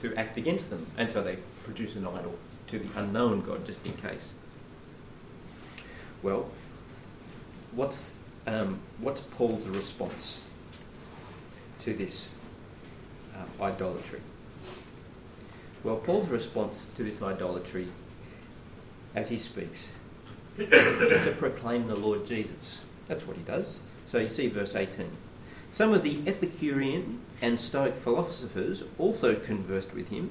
to 0.00 0.14
act 0.16 0.36
against 0.36 0.70
them, 0.70 0.86
and 0.96 1.10
so 1.10 1.22
they 1.22 1.36
produce 1.62 1.96
an 1.96 2.06
idol 2.06 2.34
to 2.68 2.78
the 2.78 2.88
unknown 2.98 3.42
god 3.42 3.66
just 3.66 3.84
in 3.84 3.92
case. 3.94 4.34
Well, 6.22 6.50
what's 7.72 8.14
um, 8.46 8.78
what's 9.00 9.20
Paul's 9.20 9.68
response 9.68 10.40
to 11.80 11.92
this 11.92 12.30
uh, 13.34 13.62
idolatry? 13.62 14.20
Well, 15.84 15.96
Paul's 15.96 16.28
response 16.28 16.86
to 16.96 17.04
this 17.04 17.22
idolatry 17.22 17.88
as 19.14 19.28
he 19.28 19.36
speaks 19.36 19.94
is 20.58 21.24
to 21.24 21.34
proclaim 21.38 21.86
the 21.86 21.96
Lord 21.96 22.26
Jesus. 22.26 22.84
That's 23.06 23.26
what 23.26 23.36
he 23.36 23.42
does. 23.42 23.80
So 24.06 24.18
you 24.18 24.28
see 24.28 24.48
verse 24.48 24.74
18. 24.74 25.10
Some 25.70 25.92
of 25.92 26.02
the 26.02 26.20
Epicurean 26.26 27.20
and 27.42 27.60
Stoic 27.60 27.94
philosophers 27.94 28.84
also 28.98 29.34
conversed 29.34 29.94
with 29.94 30.08
him, 30.08 30.30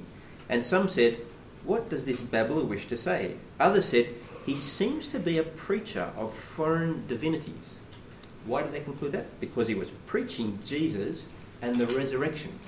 and 0.50 0.64
some 0.64 0.88
said, 0.88 1.18
What 1.64 1.90
does 1.90 2.06
this 2.06 2.20
babbler 2.20 2.64
wish 2.64 2.88
to 2.88 2.98
say? 2.98 3.36
Others 3.60 3.86
said, 3.86 4.10
He 4.46 4.56
seems 4.56 5.08
to 5.08 5.20
be 5.20 5.38
a 5.38 5.44
preacher 5.44 6.12
of 6.18 6.34
foreign 6.34 7.08
divinities. 7.08 7.80
Why 8.46 8.64
did 8.64 8.72
they 8.72 8.80
conclude 8.80 9.12
that? 9.12 9.40
Because 9.40 9.68
he 9.68 9.76
was 9.76 9.92
preaching 10.06 10.60
Jesus 10.66 11.28
and 11.62 11.76
the 11.76 11.86
resurrection. 11.88 12.60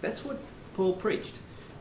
That's 0.00 0.24
what 0.24 0.38
Paul 0.74 0.94
preached 0.94 1.34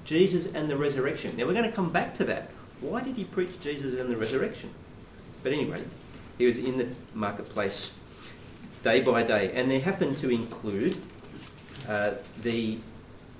Jesus 0.03 0.45
and 0.53 0.69
the 0.69 0.77
resurrection. 0.77 1.35
Now 1.37 1.45
we're 1.45 1.53
going 1.53 1.69
to 1.69 1.75
come 1.75 1.91
back 1.91 2.13
to 2.15 2.23
that. 2.25 2.49
Why 2.81 3.01
did 3.01 3.15
he 3.15 3.23
preach 3.23 3.59
Jesus 3.59 3.99
and 3.99 4.09
the 4.09 4.17
resurrection? 4.17 4.69
But 5.43 5.53
anyway, 5.53 5.83
he 6.37 6.45
was 6.45 6.57
in 6.57 6.77
the 6.77 6.95
marketplace 7.13 7.91
day 8.85 9.01
by 9.01 9.23
day, 9.23 9.51
and 9.55 9.69
they 9.69 9.79
happen 9.79 10.13
to 10.13 10.29
include 10.29 10.95
uh, 11.89 12.11
the 12.43 12.77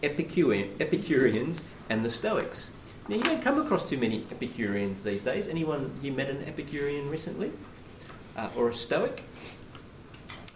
Epicurean, 0.02 0.76
Epicureans 0.80 1.62
and 1.88 2.04
the 2.04 2.10
Stoics. 2.10 2.72
Now, 3.08 3.18
you 3.18 3.24
don't 3.24 3.44
come 3.44 3.62
across 3.62 3.88
too 3.88 4.00
many 4.00 4.26
Epicureans 4.32 5.04
these 5.04 5.22
days. 5.22 5.48
Anyone 5.48 5.92
you 6.02 6.12
met 6.12 6.30
an 6.30 6.44
Epicurean 6.46 7.12
recently? 7.12 7.52
Uh, 8.36 8.50
or 8.58 8.70
a 8.70 8.74
Stoic? 8.74 9.24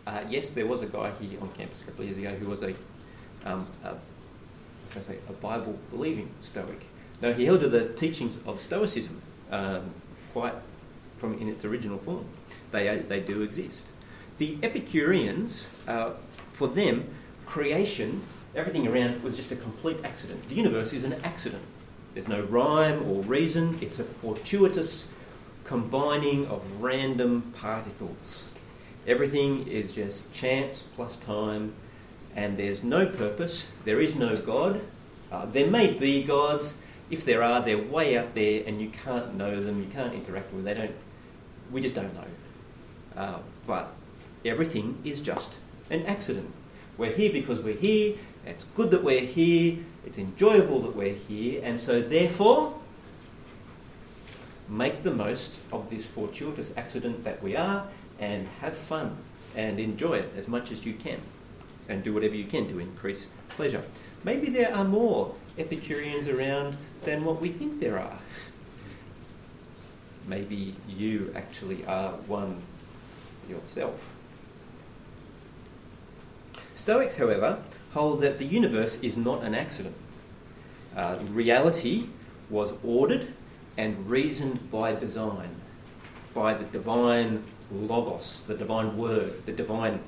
Uh, 0.07 0.21
yes, 0.27 0.51
there 0.51 0.65
was 0.65 0.81
a 0.81 0.87
guy 0.87 1.11
here 1.21 1.39
on 1.39 1.49
campus 1.49 1.81
a 1.83 1.85
couple 1.85 2.01
of 2.01 2.07
years 2.09 2.17
ago 2.17 2.33
who 2.35 2.49
was 2.49 2.63
a, 2.63 2.73
um, 3.45 3.67
a, 3.83 3.93
I 4.97 5.01
say, 5.01 5.17
a 5.29 5.33
Bible 5.33 5.77
believing 5.91 6.31
Stoic. 6.39 6.87
Now, 7.21 7.33
he 7.33 7.45
held 7.45 7.61
to 7.61 7.69
the 7.69 7.89
teachings 7.93 8.39
of 8.47 8.59
Stoicism 8.59 9.21
um, 9.51 9.91
quite 10.33 10.55
from 11.19 11.37
in 11.37 11.47
its 11.47 11.63
original 11.63 11.99
form. 11.99 12.25
They, 12.71 12.97
they 13.07 13.19
do 13.19 13.43
exist. 13.43 13.85
The 14.39 14.57
Epicureans, 14.63 15.69
uh, 15.85 16.11
for 16.49 16.69
them, 16.69 17.09
creation, 17.45 18.21
everything 18.55 18.87
around 18.87 19.21
was 19.21 19.35
just 19.35 19.51
a 19.51 19.55
complete 19.57 19.97
accident. 20.05 20.47
The 20.47 20.55
universe 20.55 20.93
is 20.93 21.03
an 21.03 21.13
accident. 21.25 21.61
There's 22.13 22.29
no 22.29 22.43
rhyme 22.43 23.05
or 23.05 23.21
reason, 23.21 23.77
it's 23.81 23.99
a 23.99 24.05
fortuitous 24.05 25.11
combining 25.65 26.47
of 26.47 26.81
random 26.81 27.53
particles. 27.53 28.49
Everything 29.05 29.67
is 29.67 29.91
just 29.91 30.31
chance 30.31 30.83
plus 30.95 31.17
time, 31.17 31.73
and 32.33 32.55
there's 32.55 32.81
no 32.81 33.05
purpose, 33.05 33.67
there 33.83 33.99
is 33.99 34.15
no 34.15 34.37
God. 34.37 34.79
Uh, 35.29 35.47
there 35.47 35.67
may 35.67 35.91
be 35.91 36.23
gods. 36.23 36.75
If 37.11 37.25
there 37.25 37.43
are, 37.43 37.61
they're 37.61 37.77
way 37.77 38.17
out 38.17 38.35
there, 38.35 38.63
and 38.65 38.79
you 38.79 38.89
can't 38.89 39.35
know 39.35 39.61
them, 39.61 39.81
you 39.81 39.89
can't 39.89 40.13
interact 40.13 40.53
with 40.53 40.63
them. 40.63 40.75
They 40.75 40.81
don't. 40.81 40.95
We 41.71 41.81
just 41.81 41.93
don't 41.93 42.13
know. 42.13 42.25
Uh, 43.17 43.39
but 43.67 43.93
everything 44.45 44.97
is 45.03 45.21
just 45.21 45.57
an 45.89 46.05
accident. 46.05 46.53
We're 46.97 47.11
here 47.11 47.31
because 47.31 47.59
we're 47.59 47.75
here. 47.75 48.15
It's 48.45 48.65
good 48.75 48.91
that 48.91 49.03
we're 49.03 49.21
here. 49.21 49.77
It's 50.05 50.17
enjoyable 50.17 50.79
that 50.81 50.95
we're 50.95 51.13
here, 51.13 51.61
and 51.63 51.79
so 51.79 52.01
therefore, 52.01 52.79
make 54.67 55.03
the 55.03 55.11
most 55.11 55.55
of 55.71 55.89
this 55.89 56.05
fortuitous 56.05 56.75
accident 56.77 57.23
that 57.23 57.43
we 57.43 57.55
are, 57.55 57.87
and 58.19 58.47
have 58.61 58.75
fun 58.75 59.17
and 59.55 59.79
enjoy 59.79 60.13
it 60.13 60.31
as 60.37 60.47
much 60.47 60.71
as 60.71 60.85
you 60.85 60.93
can, 60.93 61.19
and 61.87 62.03
do 62.03 62.13
whatever 62.13 62.35
you 62.35 62.45
can 62.45 62.67
to 62.67 62.79
increase 62.79 63.29
pleasure. 63.49 63.83
Maybe 64.23 64.49
there 64.49 64.73
are 64.73 64.83
more 64.83 65.35
Epicureans 65.57 66.29
around 66.29 66.77
than 67.03 67.25
what 67.25 67.41
we 67.41 67.49
think 67.49 67.81
there 67.81 67.99
are. 67.99 68.19
Maybe 70.25 70.75
you 70.87 71.33
actually 71.35 71.85
are 71.85 72.11
one 72.27 72.61
yourself. 73.49 74.15
Stoics, 76.73 77.17
however, 77.17 77.59
hold 77.93 78.21
that 78.21 78.37
the 78.37 78.45
universe 78.45 78.99
is 79.01 79.17
not 79.17 79.43
an 79.43 79.53
accident. 79.53 79.95
Uh, 80.95 81.17
reality 81.29 82.07
was 82.49 82.73
ordered 82.83 83.33
and 83.77 84.09
reasoned 84.09 84.69
by 84.71 84.93
design, 84.93 85.49
by 86.33 86.53
the 86.53 86.65
divine 86.65 87.43
logos, 87.71 88.43
the 88.47 88.55
divine 88.55 88.97
word, 88.97 89.45
the 89.45 89.51
divine 89.51 89.99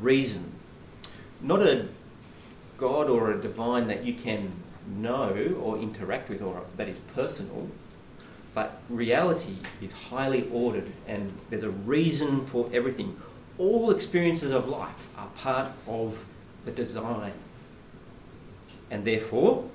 reason. 0.00 0.52
Not 1.40 1.62
a 1.62 1.88
God 2.76 3.08
or 3.08 3.32
a 3.32 3.40
divine 3.40 3.86
that 3.86 4.04
you 4.04 4.14
can 4.14 4.52
know 4.86 5.56
or 5.62 5.78
interact 5.78 6.28
with 6.28 6.42
or 6.42 6.62
that 6.76 6.88
is 6.88 6.98
personal, 6.98 7.68
but 8.54 8.80
reality 8.88 9.56
is 9.80 9.92
highly 9.92 10.48
ordered 10.52 10.90
and 11.06 11.32
there's 11.50 11.62
a 11.62 11.70
reason 11.70 12.40
for 12.40 12.68
everything. 12.72 13.16
All 13.58 13.90
experiences 13.90 14.50
of 14.50 14.68
life 14.68 15.08
are 15.16 15.28
part 15.28 15.72
of 15.86 16.26
the 16.64 16.72
design. 16.72 17.32
And 18.90 19.04
therefore, 19.04 19.68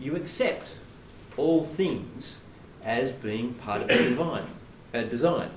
you 0.00 0.16
accept 0.16 0.76
all 1.36 1.64
things 1.64 2.38
as 2.84 3.12
being 3.12 3.54
part 3.54 3.82
of 3.82 3.88
the 3.88 3.94
divine 4.10 4.46
uh, 4.92 5.02
design. 5.02 5.50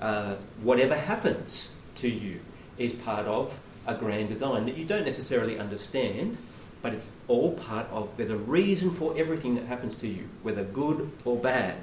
Uh, 0.00 0.36
whatever 0.62 0.96
happens 0.96 1.70
to 1.96 2.08
you 2.08 2.40
is 2.78 2.92
part 2.94 3.26
of 3.26 3.58
a 3.86 3.94
grand 3.94 4.28
design 4.28 4.64
that 4.66 4.76
you 4.76 4.84
don't 4.84 5.04
necessarily 5.04 5.58
understand, 5.58 6.38
but 6.82 6.94
it's 6.94 7.10
all 7.28 7.52
part 7.52 7.86
of, 7.90 8.08
there's 8.16 8.30
a 8.30 8.36
reason 8.36 8.90
for 8.90 9.16
everything 9.18 9.54
that 9.56 9.66
happens 9.66 9.94
to 9.96 10.08
you, 10.08 10.28
whether 10.42 10.62
good 10.62 11.10
or 11.24 11.36
bad. 11.36 11.76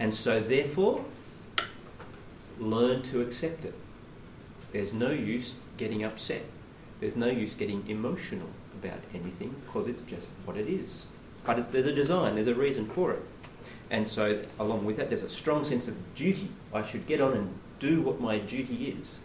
And 0.00 0.14
so, 0.14 0.40
therefore, 0.40 1.04
learn 2.58 3.02
to 3.02 3.20
accept 3.20 3.64
it. 3.64 3.74
There's 4.72 4.92
no 4.92 5.10
use 5.10 5.54
getting 5.76 6.04
upset. 6.04 6.44
There's 7.00 7.16
no 7.16 7.28
use 7.28 7.54
getting 7.54 7.88
emotional 7.88 8.50
about 8.74 9.00
anything 9.14 9.54
because 9.64 9.86
it's 9.86 10.02
just 10.02 10.26
what 10.44 10.56
it 10.56 10.68
is. 10.68 11.06
But 11.44 11.58
it, 11.58 11.72
there's 11.72 11.86
a 11.86 11.94
design, 11.94 12.34
there's 12.34 12.46
a 12.46 12.54
reason 12.54 12.86
for 12.86 13.12
it. 13.12 13.22
And 13.90 14.06
so, 14.06 14.42
along 14.58 14.84
with 14.84 14.96
that, 14.98 15.08
there's 15.08 15.22
a 15.22 15.28
strong 15.28 15.64
sense 15.64 15.88
of 15.88 16.14
duty. 16.14 16.50
I 16.74 16.84
should 16.84 17.06
get 17.06 17.20
on 17.20 17.32
and 17.32 17.58
do 17.78 18.02
what 18.02 18.20
my 18.20 18.38
duty 18.38 18.94
is. 18.98 19.18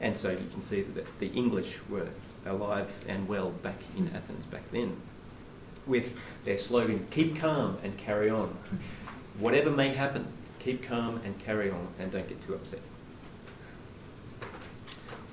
And 0.00 0.16
so 0.16 0.30
you 0.30 0.46
can 0.50 0.62
see 0.62 0.82
that 0.82 1.18
the 1.18 1.28
English 1.28 1.80
were 1.88 2.08
alive 2.44 3.04
and 3.08 3.28
well 3.28 3.50
back 3.50 3.78
in 3.96 4.10
Athens 4.14 4.46
back 4.46 4.70
then, 4.70 4.96
with 5.86 6.16
their 6.44 6.58
slogan, 6.58 7.06
keep 7.10 7.36
calm 7.36 7.78
and 7.82 7.96
carry 7.96 8.30
on. 8.30 8.56
Whatever 9.38 9.70
may 9.70 9.88
happen, 9.88 10.26
keep 10.58 10.82
calm 10.82 11.20
and 11.24 11.38
carry 11.38 11.70
on 11.70 11.88
and 11.98 12.10
don't 12.10 12.28
get 12.28 12.40
too 12.40 12.54
upset. 12.54 12.80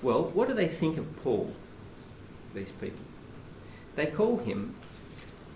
Well, 0.02 0.24
what 0.24 0.48
do 0.48 0.54
they 0.54 0.68
think 0.68 0.98
of 0.98 1.16
Paul, 1.24 1.54
these 2.54 2.72
people? 2.72 3.06
They 3.96 4.08
call 4.08 4.38
him 4.38 4.76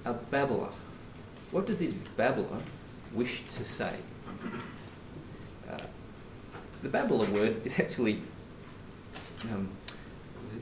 a 0.05 0.13
babbler. 0.13 0.69
What 1.51 1.65
does 1.65 1.79
this 1.79 1.93
babbler 1.93 2.61
wish 3.13 3.43
to 3.47 3.63
say? 3.63 3.95
Uh, 5.69 5.77
the 6.81 6.89
babbler 6.89 7.25
word 7.25 7.65
is 7.65 7.79
actually 7.79 8.21
um, 9.51 9.69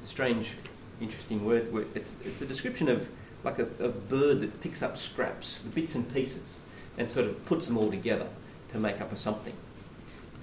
a 0.04 0.08
strange, 0.08 0.54
interesting 1.00 1.46
word. 1.46 1.68
It's, 1.94 2.16
it's 2.24 2.42
a 2.42 2.46
description 2.46 2.88
of 2.88 3.10
like 3.44 3.60
a, 3.60 3.68
a 3.80 3.90
bird 3.90 4.42
that 4.42 4.62
picks 4.62 4.82
up 4.82 4.98
scraps, 4.98 5.60
bits 5.60 5.94
and 5.94 6.12
pieces, 6.12 6.64
and 6.98 7.12
sort 7.12 7.28
of 7.28 7.46
puts 7.46 7.68
them 7.68 7.78
all 7.78 7.92
together 7.92 8.30
to 8.76 8.82
make 8.82 9.02
up 9.02 9.12
a 9.12 9.16
something. 9.16 9.54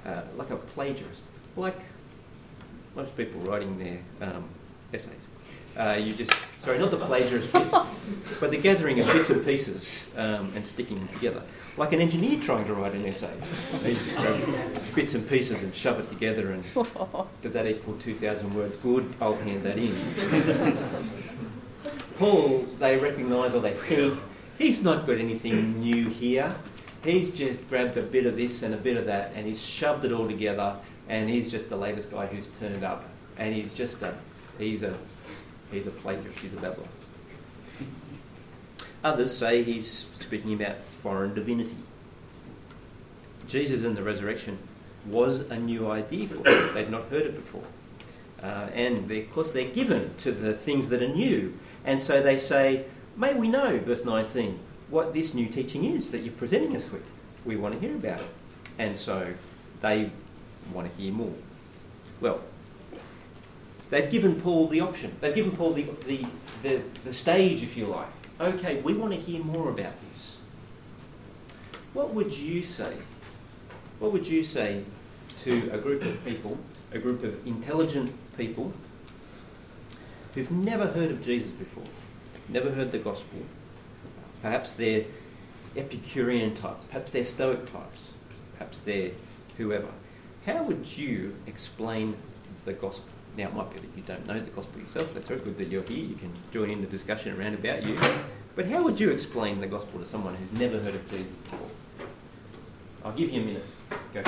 Uh, 0.05 0.23
like 0.37 0.51
a 0.51 0.57
plagiarist, 0.57 1.21
like 1.57 1.79
most 2.97 3.17
people 3.17 3.41
writing 3.43 3.79
their 3.79 3.99
um, 4.21 4.45
essays. 4.93 5.29
Uh, 5.77 5.99
you 5.99 6.13
just, 6.13 6.33
sorry, 6.59 6.79
not 6.79 6.91
the 6.91 6.99
plagiarist 6.99 7.53
bit, 7.53 7.71
but 8.41 8.51
the 8.51 8.57
gathering 8.57 8.99
of 9.01 9.07
bits 9.07 9.31
and 9.31 9.45
pieces 9.45 10.07
um, 10.17 10.53
and 10.57 10.67
sticking 10.67 10.99
them 10.99 11.09
together. 11.09 11.43
Like 11.77 11.93
an 11.93 12.01
engineer 12.01 12.39
trying 12.41 12.67
to 12.67 12.75
write 12.75 12.93
an 12.93 13.07
essay. 13.07 13.33
They 13.83 13.95
just 13.95 14.15
grab 14.17 14.95
bits 14.95 15.15
and 15.15 15.27
pieces 15.27 15.63
and 15.63 15.75
shove 15.75 16.01
it 16.01 16.11
together 16.11 16.51
and 16.51 16.63
does 17.43 17.55
that 17.55 17.67
equal 17.67 17.95
2,000 17.95 18.55
words? 18.55 18.77
Good, 18.77 19.15
I'll 19.21 19.37
hand 19.37 19.63
that 19.63 19.79
in. 19.79 20.77
Paul, 22.19 22.67
they 22.79 22.99
recognise 22.99 23.55
or 23.55 23.61
they 23.61 23.73
think, 23.73 24.19
he's 24.59 24.83
not 24.83 25.07
got 25.07 25.17
anything 25.17 25.81
new 25.81 26.09
here. 26.09 26.55
He's 27.05 27.31
just 27.31 27.69
grabbed 27.69 27.97
a 27.97 28.03
bit 28.03 28.27
of 28.27 28.37
this 28.37 28.63
and 28.63 28.75
a 28.75 28.77
bit 28.77 28.97
of 28.97 29.07
that 29.07 29.33
and 29.35 29.47
he's 29.47 29.65
shoved 29.65 30.05
it 30.05 30.13
all 30.13 30.29
together 30.29 30.77
and 31.09 31.29
he's 31.29 31.51
just 31.51 31.69
the 31.69 31.77
latest 31.77 32.11
guy 32.11 32.27
who's 32.27 32.47
turned 32.47 32.85
up 32.85 33.05
and 33.37 33.55
he's 33.55 33.75
just 33.75 34.03
a, 34.03 34.15
he's 34.59 34.83
a, 34.83 34.95
he's 35.71 35.87
a 35.87 35.91
plagiarist, 35.91 36.39
he's 36.39 36.53
a 36.53 36.57
babbler. 36.57 36.87
Others 39.05 39.37
say 39.37 39.65
he's 39.65 39.91
speaking 39.91 40.55
about 40.55 40.79
foreign 40.79 41.35
divinity. 41.35 41.77
Jesus 43.49 43.85
and 43.85 43.97
the 43.97 44.03
resurrection 44.03 44.59
was 45.07 45.41
a 45.51 45.59
new 45.59 45.91
idea 45.91 46.29
for 46.29 46.37
them. 46.37 46.75
They'd 46.75 46.91
not 46.91 47.09
heard 47.09 47.27
it 47.27 47.35
before. 47.35 47.65
Uh, 48.41 48.69
and 48.75 49.09
they, 49.09 49.23
of 49.23 49.33
course, 49.33 49.53
they're 49.53 49.69
given 49.69 50.15
to 50.19 50.31
the 50.31 50.53
things 50.53 50.89
that 50.91 51.03
are 51.03 51.09
new. 51.09 51.59
And 51.85 52.01
so 52.01 52.23
they 52.23 52.39
say, 52.39 52.85
May 53.17 53.35
we 53.35 53.49
know, 53.49 53.79
verse 53.79 54.05
19, 54.05 54.59
what 54.93 55.15
this 55.15 55.33
new 55.33 55.47
teaching 55.47 55.87
is 55.87 56.11
that 56.11 56.19
you're 56.19 56.35
presenting 56.35 56.77
us 56.77 56.89
with. 56.93 57.03
We 57.47 57.57
want 57.57 57.73
to 57.75 57.81
hear 57.81 57.97
about 57.97 58.21
it. 58.21 58.29
And 58.79 58.97
so 58.97 59.27
they 59.81 60.11
want 60.71 60.91
to 60.91 61.01
hear 61.01 61.11
more. 61.11 61.33
Well, 62.21 62.43
they've 63.89 64.11
given 64.11 64.39
Paul 64.39 64.69
the 64.69 64.83
option. 64.83 65.17
They've 65.23 65.35
given 65.35 65.53
Paul 65.53 65.73
the, 65.73 65.85
the, 66.07 66.27
the, 66.63 66.83
the 67.05 67.13
stage, 67.13 67.63
if 67.63 67.75
you 67.75 67.87
like. 67.87 68.07
Okay, 68.39 68.83
we 68.83 68.93
want 68.93 69.15
to 69.15 69.19
hear 69.19 69.43
more 69.43 69.71
about 69.71 69.95
this. 70.13 70.39
What 71.95 72.13
would 72.13 72.37
you 72.37 72.63
say? 72.63 72.95
What 73.99 74.13
would 74.13 74.29
you 74.29 74.45
say 74.45 74.85
to 75.39 75.71
a 75.73 75.79
group 75.79 76.03
of 76.03 76.23
people, 76.23 76.59
a 76.93 76.99
group 76.99 77.23
of 77.23 77.47
intelligent 77.47 78.13
people 78.37 78.75
who've 80.35 80.51
never 80.51 80.89
heard 80.89 81.11
of 81.11 81.25
Jesus 81.25 81.51
before, 81.51 81.85
never 82.51 82.73
heard 82.73 82.93
the 82.93 82.99
gospel? 82.99 83.39
Perhaps 84.43 84.73
they're 84.73 85.05
Epicurean 85.75 86.55
types, 86.55 86.85
perhaps 86.85 87.11
they're 87.13 87.25
Stoic 87.25 87.73
types, 87.73 88.13
perhaps 88.59 88.79
they're 88.81 89.13
whoever. 89.57 89.89
How 90.45 90.63
would 90.65 90.87
you 90.99 91.35
explain 91.47 92.15
the 92.67 92.75
gospel? 92.75 93.09
Now, 93.39 93.49
it 93.49 93.55
might 93.55 93.73
be 93.73 93.79
that 93.79 93.97
you 93.97 94.03
don't 94.03 94.27
know 94.27 94.39
the 94.39 94.51
gospel 94.51 94.83
yourself. 94.83 95.15
That's 95.15 95.29
very 95.29 95.41
good 95.41 95.57
that 95.57 95.69
you're 95.69 95.83
here. 95.85 96.05
You 96.05 96.17
can 96.17 96.31
join 96.51 96.69
in 96.69 96.83
the 96.83 96.87
discussion 96.87 97.39
around 97.39 97.55
about 97.55 97.87
you. 97.87 97.97
But 98.55 98.67
how 98.67 98.83
would 98.83 99.01
you 99.01 99.11
explain 99.11 99.61
the 99.61 99.67
gospel 99.67 100.01
to 100.01 100.05
someone 100.05 100.35
who's 100.35 100.53
never 100.53 100.79
heard 100.79 100.95
of 100.95 101.11
Jesus 101.11 101.27
before? 101.27 101.69
I'll 103.03 103.13
give 103.13 103.31
you 103.31 103.41
a 103.41 103.45
minute. 103.45 103.65
Go 104.13 104.23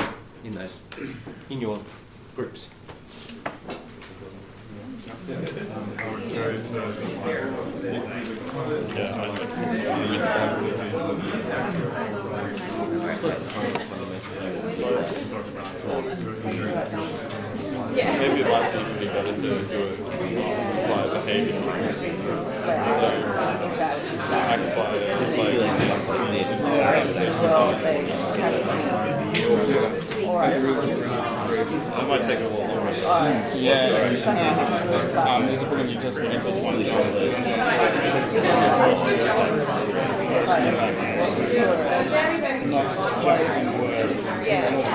in 0.44 0.52
those, 0.52 0.72
in 1.50 1.60
your 1.60 1.78
groups. 2.34 2.70
Maybe 5.26 5.44
a 18.42 18.48
lot 18.48 18.62
of 18.62 18.72
people 18.72 18.90
would 18.90 19.00
be 19.00 19.06
better 19.06 19.34
to 19.34 19.40
do 19.40 19.52
it 19.54 19.96
by 20.88 21.02
behavior. 21.14 21.60
So, 22.84 23.08
act 24.34 24.68
by 24.76 24.90
like, 30.34 31.03
I 32.04 32.06
might 32.06 32.22
take 32.22 32.38
a 32.38 32.42
little 32.42 32.58
longer. 32.58 32.92
Yeah. 33.56 35.24
Um, 35.26 35.46
there's 35.46 35.62
a 35.62 35.64
book 35.64 35.78
in 35.78 35.86
New 35.86 35.94
Testament 35.94 36.42
called 36.42 36.62
One 36.62 36.82
John. 36.82 37.00
Not 37.00 37.14
just 43.24 43.48
words, 43.80 44.26
and 44.28 44.76
also 44.76 44.94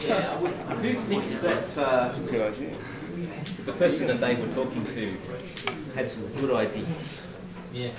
Who 0.00 0.92
thinks 0.94 1.40
that 1.40 1.76
uh, 1.76 2.12
Good 2.12 2.54
idea. 2.54 2.70
the 3.66 3.72
person 3.72 4.06
that 4.06 4.18
they 4.20 4.34
were 4.34 4.46
talking 4.54 4.82
to 4.84 5.14
had 5.94 6.08
some 6.08 6.26
good 6.36 6.54
ideas? 6.54 7.22
Yeah. 7.72 7.90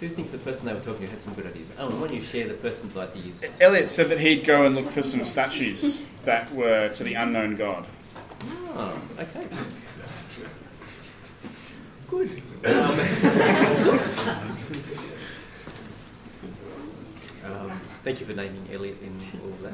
Who 0.00 0.08
thinks 0.08 0.32
the 0.32 0.38
person 0.38 0.66
they 0.66 0.74
were 0.74 0.80
talking 0.80 1.06
to 1.06 1.10
had 1.10 1.22
some 1.22 1.32
good 1.32 1.46
ideas? 1.46 1.68
Oh, 1.78 1.88
why 1.90 2.08
don't 2.08 2.14
you 2.14 2.20
share 2.20 2.46
the 2.46 2.54
person's 2.54 2.96
ideas? 2.96 3.40
Elliot 3.58 3.90
said 3.90 4.10
that 4.10 4.20
he'd 4.20 4.44
go 4.44 4.64
and 4.66 4.74
look 4.74 4.90
for 4.90 5.02
some 5.02 5.24
statues 5.24 6.02
that 6.24 6.52
were 6.52 6.90
to 6.90 7.04
the 7.04 7.14
unknown 7.14 7.54
God. 7.56 7.86
Oh, 8.74 9.00
okay. 9.18 9.46
Good. 12.08 12.42
Um, 12.66 14.52
thank 18.06 18.20
you 18.20 18.26
for 18.26 18.34
naming 18.34 18.68
Elliot 18.72 18.98
in 19.02 19.20
all 19.42 19.48
of 19.48 19.62
that. 19.62 19.72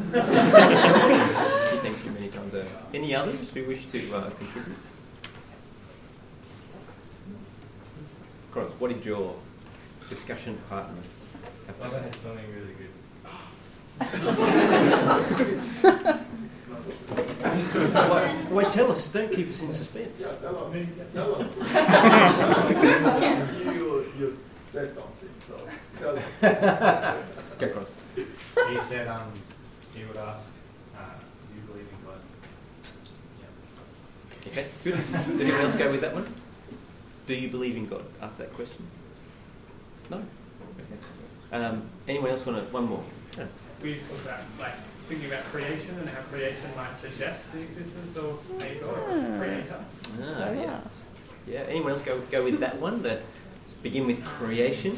he 1.70 1.78
thanks 1.86 2.02
you 2.02 2.12
many 2.12 2.28
times 2.28 2.54
over. 2.54 2.66
Any 2.94 3.14
others 3.14 3.50
who 3.50 3.62
wish 3.66 3.84
to 3.88 4.14
uh, 4.14 4.30
contribute? 4.30 4.78
Cross, 8.50 8.70
what 8.78 8.88
did 8.88 9.04
your 9.04 9.34
discussion 10.08 10.58
partner 10.70 11.02
have 11.66 11.78
to 11.78 11.88
say? 11.90 12.10
something 12.22 12.54
really 12.54 12.72
good. 12.72 12.88
Why, 17.92 18.34
why 18.48 18.64
tell 18.64 18.90
us? 18.92 19.08
Don't 19.08 19.30
keep 19.30 19.50
us 19.50 19.60
in 19.60 19.74
suspense. 19.74 20.22
Tell 20.40 20.56
us. 20.64 20.74
Tell 21.12 21.34
us. 21.34 21.44
you, 23.66 24.06
you 24.18 24.32
said 24.32 24.90
something, 24.90 25.28
so 25.46 25.68
tell 25.98 26.16
us. 26.16 26.24
Go 27.58 27.68
Cross. 27.68 27.92
He 28.72 28.80
said 28.80 29.06
um, 29.06 29.30
he 29.94 30.04
would 30.04 30.16
ask, 30.16 30.50
uh, 30.96 31.00
do 31.50 31.60
you 31.60 31.66
believe 31.66 31.86
in 31.92 32.06
God? 32.06 32.20
Okay, 34.46 34.66
good. 34.82 35.38
Did 35.38 35.40
anyone 35.42 35.60
else 35.60 35.76
go 35.76 35.90
with 35.90 36.00
that 36.00 36.14
one? 36.14 36.26
Do 37.26 37.34
you 37.34 37.48
believe 37.48 37.76
in 37.76 37.86
God? 37.86 38.04
Ask 38.22 38.38
that 38.38 38.52
question. 38.54 38.86
No. 40.08 40.16
Okay. 40.16 41.64
Um, 41.64 41.82
anyone 42.08 42.30
else 42.30 42.46
want 42.46 42.66
to? 42.66 42.72
One 42.72 42.88
more. 42.88 43.04
Yeah. 43.36 43.46
we 43.82 43.94
talked 43.94 44.24
about 44.24 44.40
like 44.58 44.74
thinking 45.06 45.28
about 45.28 45.44
creation 45.44 45.98
and 45.98 46.08
how 46.08 46.22
creation 46.22 46.70
might 46.74 46.96
suggest 46.96 47.52
the 47.52 47.60
existence 47.60 48.16
of 48.16 48.42
a 48.58 48.74
God 48.80 48.98
or 48.98 49.38
create 49.38 49.70
us. 49.70 50.00
Ah, 50.20 50.50
yes. 50.52 51.04
Yeah. 51.46 51.60
Anyone 51.68 51.92
else 51.92 52.02
go 52.02 52.20
go 52.30 52.42
with 52.42 52.58
that 52.60 52.80
one? 52.80 53.02
The 53.02 53.20
let's 53.60 53.74
begin 53.74 54.06
with 54.06 54.24
creation 54.24 54.94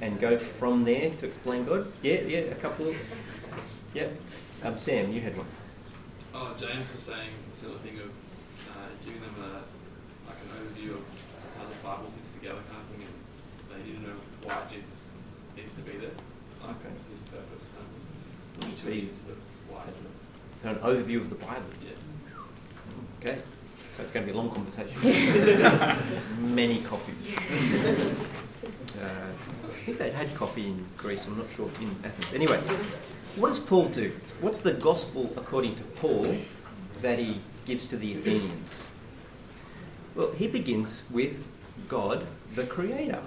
and 0.00 0.20
go 0.20 0.38
from 0.38 0.84
there 0.84 1.10
to 1.10 1.26
explain 1.26 1.64
God. 1.64 1.86
Yeah, 2.02 2.20
yeah. 2.22 2.38
A 2.40 2.54
couple. 2.56 2.88
Of, 2.88 2.96
yeah. 3.94 4.08
Um, 4.62 4.76
Sam, 4.76 5.12
you 5.12 5.20
had 5.20 5.36
one. 5.36 5.46
Oh, 6.34 6.54
James 6.58 6.92
was 6.92 7.02
saying 7.02 7.30
a 7.52 7.56
similar 7.56 7.78
thing 7.78 7.98
of 7.98 8.10
uh, 8.70 8.88
giving 9.04 9.20
them 9.20 9.34
a, 9.40 10.28
like 10.28 10.36
an 10.44 10.50
overview 10.60 10.94
of 10.94 11.04
how 11.58 11.64
the 11.68 11.74
Bible 11.82 12.10
fits 12.18 12.34
together 12.34 12.60
kind 12.70 12.82
of 12.82 12.88
thing, 12.92 13.06
and 13.06 13.84
they 13.84 13.92
to 13.98 14.06
know 14.06 14.16
why 14.42 14.62
Jesus 14.70 15.12
needs 15.56 15.72
to 15.72 15.80
be 15.80 15.92
there, 15.98 16.10
like 16.62 16.70
Okay. 16.70 16.94
his 17.10 17.20
purpose. 17.20 17.66
Um, 17.78 18.76
So 18.76 18.88
you- 18.90 19.08
his 19.08 19.18
purpose, 19.18 19.50
why. 19.70 19.82
So 20.60 20.68
an 20.68 20.76
overview 20.76 21.20
of 21.22 21.30
the 21.30 21.36
Bible. 21.36 21.72
Yeah. 21.82 21.96
Okay. 23.20 23.38
So 23.96 24.02
it's 24.02 24.12
going 24.12 24.26
to 24.26 24.32
be 24.32 24.38
a 24.38 24.40
long 24.40 24.50
conversation. 24.50 25.00
Many 26.54 26.82
coffees. 26.82 27.34
Uh, 28.96 29.30
think 29.86 29.98
they'd 29.98 30.12
had 30.14 30.34
coffee 30.34 30.66
in 30.66 30.84
Greece, 30.96 31.28
I'm 31.28 31.38
not 31.38 31.48
sure, 31.48 31.70
in 31.80 31.88
Athens. 32.02 32.34
Anyway, 32.34 32.58
what 33.36 33.50
does 33.50 33.60
Paul 33.60 33.86
do? 33.86 34.10
What's 34.40 34.58
the 34.58 34.72
gospel, 34.72 35.32
according 35.36 35.76
to 35.76 35.82
Paul, 36.00 36.34
that 37.02 37.20
he 37.20 37.38
gives 37.66 37.86
to 37.90 37.96
the 37.96 38.14
Athenians? 38.14 38.82
Well, 40.16 40.32
he 40.32 40.48
begins 40.48 41.04
with 41.08 41.48
God, 41.86 42.26
the 42.56 42.64
Creator. 42.64 43.22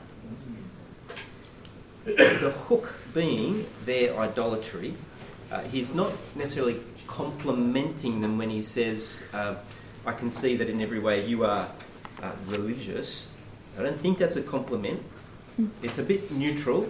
The 2.04 2.54
hook 2.68 2.94
being 3.14 3.66
their 3.86 4.18
idolatry. 4.18 4.96
Uh, 5.50 5.62
he's 5.62 5.96
not 5.96 6.12
necessarily 6.36 6.82
complimenting 7.08 8.20
them 8.20 8.38
when 8.38 8.50
he 8.50 8.62
says, 8.62 9.24
uh, 9.32 9.56
I 10.06 10.12
can 10.12 10.30
see 10.30 10.58
that 10.58 10.70
in 10.70 10.82
every 10.82 11.00
way 11.00 11.26
you 11.26 11.46
are 11.46 11.70
uh, 12.22 12.32
religious. 12.48 13.28
I 13.78 13.82
don't 13.82 14.00
think 14.00 14.18
that's 14.18 14.36
a 14.36 14.42
compliment. 14.42 15.02
It's 15.82 15.98
a 15.98 16.04
bit 16.04 16.32
neutral. 16.32 16.88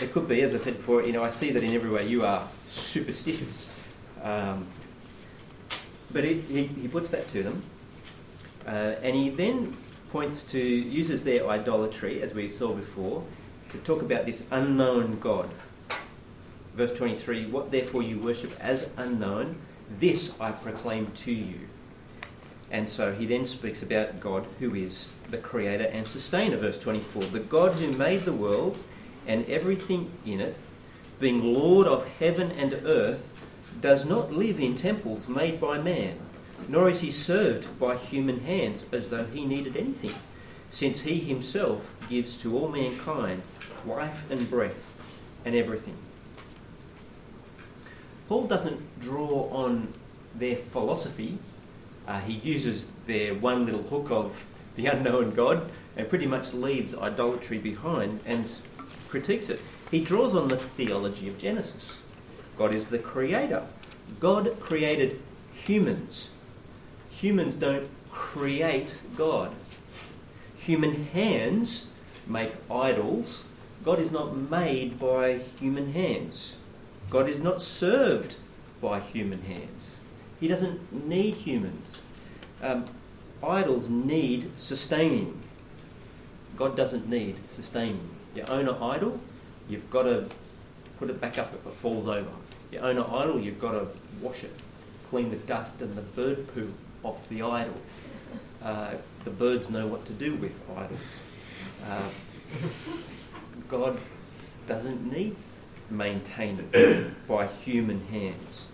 It 0.00 0.12
could 0.12 0.26
be, 0.26 0.42
as 0.42 0.54
I 0.54 0.58
said 0.58 0.76
before, 0.76 1.02
you 1.02 1.12
know, 1.12 1.22
I 1.22 1.30
see 1.30 1.52
that 1.52 1.62
in 1.62 1.72
every 1.74 1.90
way 1.90 2.06
you 2.08 2.24
are 2.24 2.48
superstitious. 2.66 3.72
Um, 4.20 4.66
but 6.12 6.24
he, 6.24 6.40
he, 6.40 6.64
he 6.64 6.88
puts 6.88 7.10
that 7.10 7.28
to 7.28 7.42
them. 7.42 7.62
Uh, 8.66 8.96
and 9.02 9.14
he 9.14 9.30
then 9.30 9.76
points 10.10 10.42
to, 10.44 10.58
uses 10.58 11.22
their 11.22 11.46
idolatry, 11.48 12.20
as 12.20 12.34
we 12.34 12.48
saw 12.48 12.74
before, 12.74 13.24
to 13.70 13.78
talk 13.78 14.02
about 14.02 14.26
this 14.26 14.44
unknown 14.50 15.18
God. 15.20 15.48
Verse 16.74 16.92
23 16.92 17.46
What 17.46 17.70
therefore 17.70 18.02
you 18.02 18.18
worship 18.18 18.52
as 18.60 18.88
unknown, 18.96 19.56
this 19.88 20.32
I 20.40 20.50
proclaim 20.50 21.12
to 21.12 21.32
you. 21.32 21.68
And 22.70 22.88
so 22.88 23.12
he 23.12 23.26
then 23.26 23.46
speaks 23.46 23.82
about 23.82 24.18
God, 24.18 24.46
who 24.58 24.74
is 24.74 25.08
the 25.32 25.38
creator 25.38 25.84
and 25.84 26.06
sustainer. 26.06 26.56
Verse 26.56 26.78
24 26.78 27.24
The 27.24 27.40
God 27.40 27.72
who 27.72 27.90
made 27.90 28.20
the 28.20 28.32
world 28.32 28.78
and 29.26 29.44
everything 29.46 30.12
in 30.24 30.40
it, 30.40 30.56
being 31.18 31.52
Lord 31.52 31.88
of 31.88 32.06
heaven 32.18 32.52
and 32.52 32.74
earth, 32.84 33.32
does 33.80 34.04
not 34.06 34.32
live 34.32 34.60
in 34.60 34.76
temples 34.76 35.28
made 35.28 35.60
by 35.60 35.78
man, 35.78 36.18
nor 36.68 36.88
is 36.88 37.00
he 37.00 37.10
served 37.10 37.78
by 37.80 37.96
human 37.96 38.40
hands 38.40 38.84
as 38.92 39.08
though 39.08 39.24
he 39.24 39.44
needed 39.44 39.76
anything, 39.76 40.14
since 40.70 41.00
he 41.00 41.18
himself 41.18 41.94
gives 42.08 42.36
to 42.42 42.56
all 42.56 42.68
mankind 42.68 43.42
life 43.84 44.30
and 44.30 44.48
breath 44.48 44.94
and 45.44 45.56
everything. 45.56 45.96
Paul 48.28 48.46
doesn't 48.46 49.00
draw 49.00 49.48
on 49.50 49.92
their 50.34 50.56
philosophy. 50.56 51.38
Uh, 52.06 52.20
he 52.20 52.34
uses 52.34 52.88
their 53.06 53.34
one 53.34 53.66
little 53.66 53.82
hook 53.82 54.10
of 54.10 54.48
the 54.76 54.86
unknown 54.86 55.32
God 55.32 55.70
and 55.96 56.08
pretty 56.08 56.26
much 56.26 56.52
leaves 56.52 56.94
idolatry 56.94 57.58
behind 57.58 58.20
and 58.24 58.50
critiques 59.08 59.50
it. 59.50 59.60
He 59.90 60.02
draws 60.02 60.34
on 60.34 60.48
the 60.48 60.56
theology 60.56 61.28
of 61.28 61.38
Genesis. 61.38 61.98
God 62.56 62.74
is 62.74 62.88
the 62.88 62.98
creator. 62.98 63.64
God 64.20 64.58
created 64.60 65.20
humans. 65.52 66.30
Humans 67.10 67.56
don't 67.56 67.88
create 68.10 69.00
God. 69.16 69.54
Human 70.56 71.04
hands 71.06 71.86
make 72.26 72.52
idols. 72.70 73.44
God 73.84 73.98
is 73.98 74.10
not 74.12 74.36
made 74.36 74.98
by 74.98 75.34
human 75.34 75.92
hands. 75.92 76.56
God 77.10 77.28
is 77.28 77.40
not 77.40 77.60
served 77.60 78.36
by 78.80 79.00
human 79.00 79.42
hands. 79.42 79.98
He 80.40 80.48
doesn't 80.48 81.06
need 81.06 81.34
humans. 81.34 82.00
Um, 82.62 82.86
idols 83.44 83.88
need 83.88 84.50
sustaining. 84.56 85.42
God 86.56 86.76
doesn't 86.76 87.08
need 87.08 87.36
sustaining. 87.48 88.08
You 88.34 88.44
own 88.44 88.68
an 88.68 88.82
idol, 88.82 89.20
you've 89.68 89.90
got 89.90 90.04
to 90.04 90.28
put 90.98 91.10
it 91.10 91.20
back 91.20 91.38
up 91.38 91.52
if 91.54 91.66
it 91.66 91.72
falls 91.74 92.06
over. 92.06 92.30
You 92.70 92.78
own 92.78 92.96
an 92.96 93.04
idol, 93.04 93.40
you've 93.40 93.60
got 93.60 93.72
to 93.72 93.88
wash 94.20 94.44
it, 94.44 94.52
clean 95.10 95.30
the 95.30 95.36
dust 95.36 95.80
and 95.80 95.96
the 95.96 96.02
bird 96.02 96.52
poo 96.54 96.72
off 97.02 97.28
the 97.28 97.42
idol. 97.42 97.76
Uh, 98.62 98.94
the 99.24 99.30
birds 99.30 99.68
know 99.68 99.86
what 99.86 100.06
to 100.06 100.12
do 100.12 100.34
with 100.34 100.62
idols. 100.76 101.22
Uh, 101.86 102.08
God 103.68 103.98
doesn't 104.66 105.12
need 105.12 105.36
maintained 105.90 106.70
by 107.28 107.46
human 107.46 108.06
hands. 108.06 108.68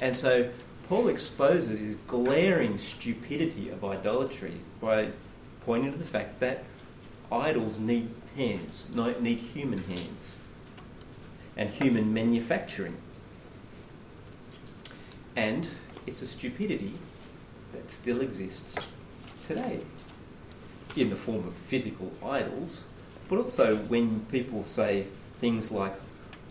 And 0.00 0.16
so 0.16 0.50
Paul 0.90 1.06
exposes 1.06 1.78
his 1.78 1.94
glaring 2.08 2.76
stupidity 2.76 3.68
of 3.70 3.84
idolatry 3.84 4.54
by 4.80 5.10
pointing 5.64 5.92
to 5.92 5.98
the 5.98 6.04
fact 6.04 6.40
that 6.40 6.64
idols 7.30 7.78
need 7.78 8.08
hands, 8.36 8.88
need 8.92 9.38
human 9.38 9.84
hands, 9.84 10.34
and 11.56 11.70
human 11.70 12.12
manufacturing. 12.12 12.96
And 15.36 15.70
it's 16.08 16.22
a 16.22 16.26
stupidity 16.26 16.94
that 17.70 17.88
still 17.92 18.20
exists 18.20 18.88
today 19.46 19.82
in 20.96 21.08
the 21.08 21.14
form 21.14 21.46
of 21.46 21.54
physical 21.54 22.10
idols, 22.20 22.84
but 23.28 23.38
also 23.38 23.76
when 23.76 24.26
people 24.26 24.64
say 24.64 25.06
things 25.38 25.70
like, 25.70 25.94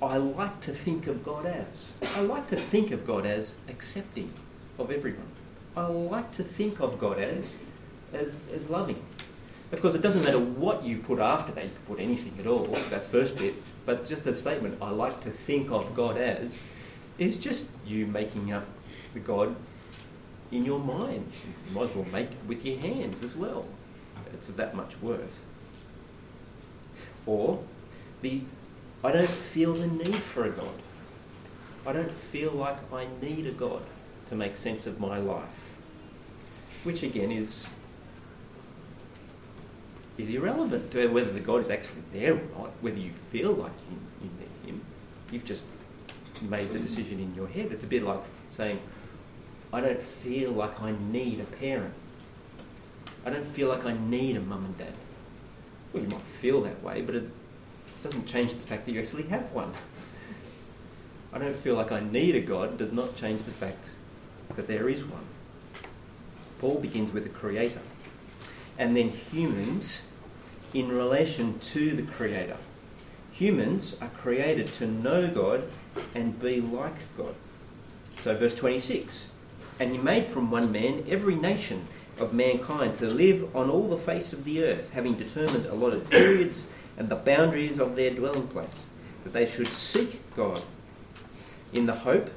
I 0.02 0.18
like 0.18 0.62
to 0.62 0.72
think 0.72 1.08
of 1.08 1.24
God 1.26 1.46
as. 1.46 1.92
I 2.16 2.22
like 2.22 2.50
to 2.50 2.56
think 2.56 2.92
of 2.92 3.06
God 3.06 3.26
as 3.26 3.58
accepting 3.68 4.34
of 4.78 4.92
everyone. 4.92 5.28
I 5.76 5.88
like 5.88 6.32
to 6.34 6.44
think 6.44 6.80
of 6.80 6.98
God 6.98 7.20
as, 7.20 7.58
as, 8.14 8.48
as 8.54 8.70
loving. 8.70 9.02
Of 9.72 9.82
course, 9.82 9.96
it 9.96 10.02
doesn't 10.02 10.24
matter 10.24 10.40
what 10.40 10.84
you 10.84 10.98
put 10.98 11.20
after 11.20 11.52
that. 11.52 11.64
You 11.66 11.70
could 11.72 11.88
put 11.88 12.00
anything 12.00 12.34
at 12.40 12.48
all, 12.48 12.68
that 12.68 13.04
first 13.04 13.38
bit. 13.38 13.56
But 13.86 14.08
just 14.08 14.24
the 14.24 14.34
statement, 14.34 14.78
I 14.82 14.90
like 14.90 15.22
to 15.22 15.32
think 15.32 15.70
of 15.70 15.94
God 15.94 16.18
as, 16.18 16.64
is 17.18 17.38
just 17.38 17.68
you 17.86 18.08
making 18.08 18.52
up 18.52 18.66
the 19.14 19.20
God 19.20 19.56
in 20.52 20.66
your 20.66 20.80
mind. 20.80 21.32
You 21.44 21.76
might 21.76 21.90
as 21.90 21.96
well 21.96 22.08
make 22.12 22.32
it 22.32 22.38
with 22.48 22.66
your 22.66 22.80
hands 22.80 23.22
as 23.22 23.36
well. 23.36 23.68
It's 24.34 24.48
of 24.48 24.56
that 24.58 24.76
much 24.76 25.02
worth. 25.02 25.38
Or 27.26 27.62
the 28.22 28.42
I 29.04 29.12
don't 29.14 29.30
feel 29.30 29.74
the 29.74 29.88
need 29.88 30.22
for 30.22 30.46
a 30.46 30.50
God. 30.50 30.74
I 31.88 31.94
don't 31.94 32.14
feel 32.14 32.52
like 32.52 32.78
I 32.92 33.08
need 33.22 33.48
a 33.48 33.52
God 33.52 33.82
to 34.30 34.36
make 34.36 34.58
sense 34.58 34.86
of 34.86 35.00
my 35.00 35.18
life. 35.18 35.74
Which 36.84 37.04
again 37.04 37.32
is 37.32 37.70
is 40.18 40.30
irrelevant 40.30 40.92
to 40.92 41.08
whether 41.08 41.32
the 41.32 41.40
God 41.40 41.62
is 41.62 41.70
actually 41.70 42.04
there 42.12 42.34
or 42.34 42.42
not, 42.58 42.72
whether 42.82 42.98
you 42.98 43.12
feel 43.32 43.54
like 43.54 43.72
you, 43.90 43.98
you 44.22 44.30
need 44.38 44.70
him. 44.70 44.82
You've 45.32 45.46
just 45.46 45.64
made 46.42 46.74
the 46.74 46.80
decision 46.80 47.20
in 47.20 47.34
your 47.36 47.48
head. 47.48 47.72
It's 47.72 47.86
a 47.86 47.88
bit 47.88 48.04
like 48.04 48.20
saying, 48.50 48.82
I 49.72 49.80
don't 49.80 50.02
feel 50.02 50.52
like 50.52 50.82
I 50.82 50.94
need 51.10 51.40
a 51.40 51.46
parent. 51.46 51.94
I 53.26 53.30
don't 53.30 53.46
feel 53.46 53.70
like 53.70 53.86
I 53.86 53.94
need 53.94 54.36
a 54.36 54.42
mum 54.42 54.66
and 54.66 54.78
dad. 54.78 54.94
Well, 55.94 56.04
you 56.04 56.10
might 56.10 56.22
feel 56.22 56.62
that 56.64 56.84
way, 56.84 57.02
but 57.02 57.16
it 57.16 57.24
doesn't 58.04 58.26
change 58.26 58.52
the 58.52 58.60
fact 58.60 58.86
that 58.86 58.92
you 58.92 59.02
actually 59.02 59.24
have 59.24 59.52
one. 59.52 59.74
I 61.32 61.38
don't 61.38 61.56
feel 61.56 61.76
like 61.76 61.92
I 61.92 62.00
need 62.00 62.36
a 62.36 62.42
God 62.42 62.78
does 62.78 62.92
not 62.92 63.16
change 63.16 63.44
the 63.44 63.52
fact 63.52 63.92
that 64.56 64.68
there 64.68 64.90
is 64.90 65.04
one. 65.04 65.26
Paul 66.60 66.80
begins 66.80 67.12
with 67.12 67.24
the 67.24 67.30
Creator, 67.30 67.82
and 68.78 68.96
then 68.96 69.10
humans 69.10 70.02
in 70.74 70.90
relation 70.90 71.60
to 71.60 71.92
the 71.92 72.04
Creator. 72.04 72.58
Humans 73.32 73.96
are 74.02 74.10
created 74.10 74.68
to 74.74 74.88
know 74.88 75.30
God 75.30 75.64
and 76.14 76.40
be 76.40 76.62
like 76.62 77.16
God. 77.16 77.36
So, 78.18 78.36
verse 78.36 78.56
26 78.56 79.30
And 79.80 79.92
he 79.92 79.98
made 79.98 80.26
from 80.26 80.52
one 80.52 80.72
man 80.72 81.06
every 81.08 81.36
nation 81.36 81.88
of 82.18 82.34
mankind 82.34 82.96
to 82.96 83.08
live 83.08 83.56
on 83.56 83.70
all 83.70 83.88
the 83.88 83.98
face 83.98 84.34
of 84.34 84.44
the 84.44 84.64
earth, 84.64 84.92
having 84.94 85.14
determined 85.14 85.66
allotted 85.68 86.10
periods 86.10 86.66
and 87.00 87.10
the 87.10 87.16
boundaries 87.16 87.80
of 87.80 87.96
their 87.96 88.12
dwelling 88.12 88.48
place, 88.50 88.86
that 89.24 89.34
they 89.34 89.46
should 89.46 89.70
seek 89.70 90.20
God 90.36 90.62
in 91.74 91.86
the 91.86 91.96
hope 91.96 92.30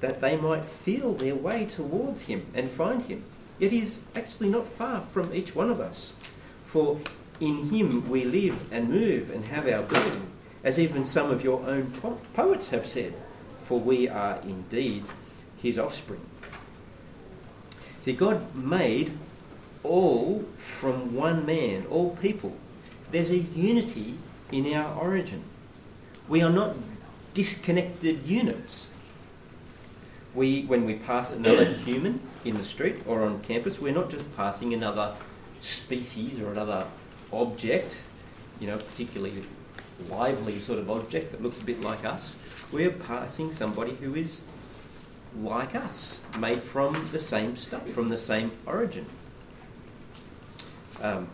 that 0.00 0.20
they 0.20 0.36
might 0.36 0.64
feel 0.64 1.14
their 1.14 1.34
way 1.34 1.64
towards 1.64 2.22
Him 2.22 2.46
and 2.54 2.70
find 2.70 3.02
Him. 3.02 3.24
Yet 3.58 3.72
He 3.72 3.80
is 3.80 4.00
actually 4.14 4.50
not 4.50 4.68
far 4.68 5.00
from 5.00 5.34
each 5.34 5.56
one 5.56 5.70
of 5.70 5.80
us. 5.80 6.12
For 6.66 6.98
in 7.40 7.70
Him 7.70 8.08
we 8.08 8.24
live 8.24 8.70
and 8.72 8.90
move 8.90 9.30
and 9.30 9.46
have 9.46 9.66
our 9.66 9.82
being, 9.82 10.30
as 10.62 10.78
even 10.78 11.06
some 11.06 11.30
of 11.30 11.42
your 11.42 11.64
own 11.66 11.92
po- 11.92 12.20
poets 12.34 12.68
have 12.68 12.86
said, 12.86 13.14
for 13.62 13.80
we 13.80 14.08
are 14.08 14.40
indeed 14.42 15.04
His 15.56 15.78
offspring. 15.78 16.26
See, 18.02 18.12
God 18.12 18.54
made 18.54 19.16
all 19.84 20.44
from 20.56 21.14
one 21.14 21.46
man, 21.46 21.86
all 21.88 22.16
people, 22.16 22.56
there's 23.12 23.30
a 23.30 23.38
unity 23.38 24.14
in 24.50 24.72
our 24.74 24.98
origin. 24.98 25.44
We 26.28 26.42
are 26.42 26.50
not 26.50 26.74
disconnected 27.34 28.26
units. 28.26 28.90
We, 30.34 30.62
when 30.64 30.84
we 30.84 30.94
pass 30.94 31.32
another 31.32 31.64
human 31.84 32.20
in 32.44 32.56
the 32.56 32.64
street 32.64 32.96
or 33.06 33.22
on 33.22 33.40
campus, 33.40 33.78
we're 33.78 33.92
not 33.92 34.10
just 34.10 34.34
passing 34.36 34.74
another 34.74 35.14
species 35.60 36.40
or 36.40 36.50
another 36.50 36.86
object, 37.32 38.02
you 38.58 38.66
know, 38.66 38.78
particularly 38.78 39.44
lively 40.08 40.58
sort 40.58 40.78
of 40.78 40.90
object 40.90 41.30
that 41.32 41.42
looks 41.42 41.60
a 41.60 41.64
bit 41.64 41.80
like 41.80 42.04
us. 42.04 42.36
We're 42.72 42.90
passing 42.90 43.52
somebody 43.52 43.92
who 43.92 44.14
is 44.14 44.40
like 45.38 45.74
us, 45.74 46.20
made 46.38 46.62
from 46.62 47.08
the 47.12 47.18
same 47.18 47.56
stuff, 47.56 47.86
from 47.90 48.08
the 48.08 48.16
same 48.16 48.52
origin. 48.66 49.06
Um, 51.00 51.28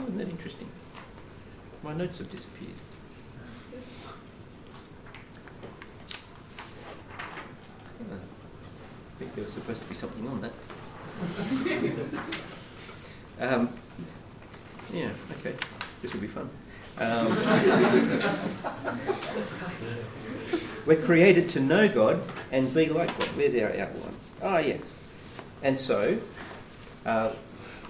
Oh, 0.00 0.04
isn't 0.04 0.16
that 0.16 0.30
interesting? 0.30 0.66
My 1.82 1.92
notes 1.92 2.16
have 2.18 2.30
disappeared. 2.30 2.70
I 8.00 8.04
think 9.18 9.34
there 9.34 9.44
was 9.44 9.52
supposed 9.52 9.82
to 9.82 9.88
be 9.88 9.94
something 9.94 10.26
on 10.26 10.40
that. 10.40 10.52
um, 13.52 13.68
yeah, 14.90 15.10
okay. 15.38 15.54
This 16.00 16.14
will 16.14 16.22
be 16.22 16.28
fun. 16.28 16.48
Um, 16.96 17.26
we're 20.86 21.04
created 21.04 21.50
to 21.50 21.60
know 21.60 21.90
God 21.90 22.22
and 22.50 22.72
be 22.72 22.88
like 22.88 23.14
God. 23.18 23.28
Where's 23.36 23.54
our 23.54 23.68
outline? 23.68 24.16
Ah, 24.42 24.60
yes. 24.60 24.96
And 25.62 25.78
so, 25.78 26.18
uh, 27.04 27.32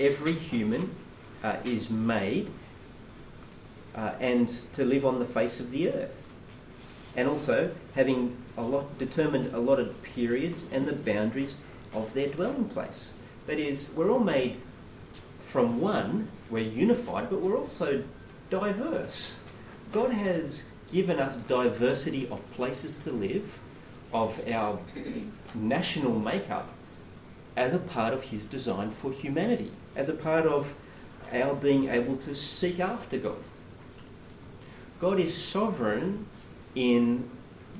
every 0.01 0.33
human 0.33 0.91
uh, 1.43 1.57
is 1.65 1.91
made 1.91 2.51
uh, 3.95 4.13
and 4.21 4.49
to 4.73 4.85
live 4.85 5.05
on 5.05 5.19
the 5.19 5.25
face 5.25 5.61
of 5.61 5.71
the 5.71 5.91
earth. 5.91 6.29
And 7.17 7.29
also 7.29 7.73
having 7.95 8.37
a 8.57 8.63
lot 8.63 8.99
determined 8.99 9.53
allotted 9.55 10.03
periods 10.03 10.65
and 10.71 10.87
the 10.87 10.93
boundaries 10.93 11.57
of 11.93 12.15
their 12.15 12.29
dwelling 12.29 12.69
place. 12.69 13.13
That 13.47 13.59
is, 13.59 13.91
we're 13.97 14.11
all 14.11 14.21
made 14.21 14.57
from 15.41 15.81
one, 15.81 16.29
we're 16.51 16.61
unified, 16.61 17.29
but 17.31 17.41
we're 17.41 17.57
also 17.57 18.05
diverse. 18.49 19.39
God 19.93 20.13
has 20.13 20.65
given 20.93 21.19
us 21.19 21.37
diversity 21.37 22.29
of 22.29 22.49
places 22.53 22.95
to 22.97 23.13
live, 23.13 23.59
of 24.13 24.41
our 24.49 24.79
national 25.55 26.19
makeup, 26.19 26.69
as 27.57 27.73
a 27.73 27.79
part 27.79 28.15
of 28.15 28.25
His 28.25 28.45
design 28.45 28.91
for 28.91 29.11
humanity, 29.11 29.73
as 29.97 30.09
a 30.09 30.15
part 30.15 30.47
of 30.47 30.75
our 31.33 31.55
being 31.55 31.89
able 31.89 32.17
to 32.17 32.35
seek 32.35 32.81
after 32.81 33.19
God. 33.19 33.43
God 35.01 35.19
is 35.19 35.43
sovereign 35.43 36.27
in 36.75 37.29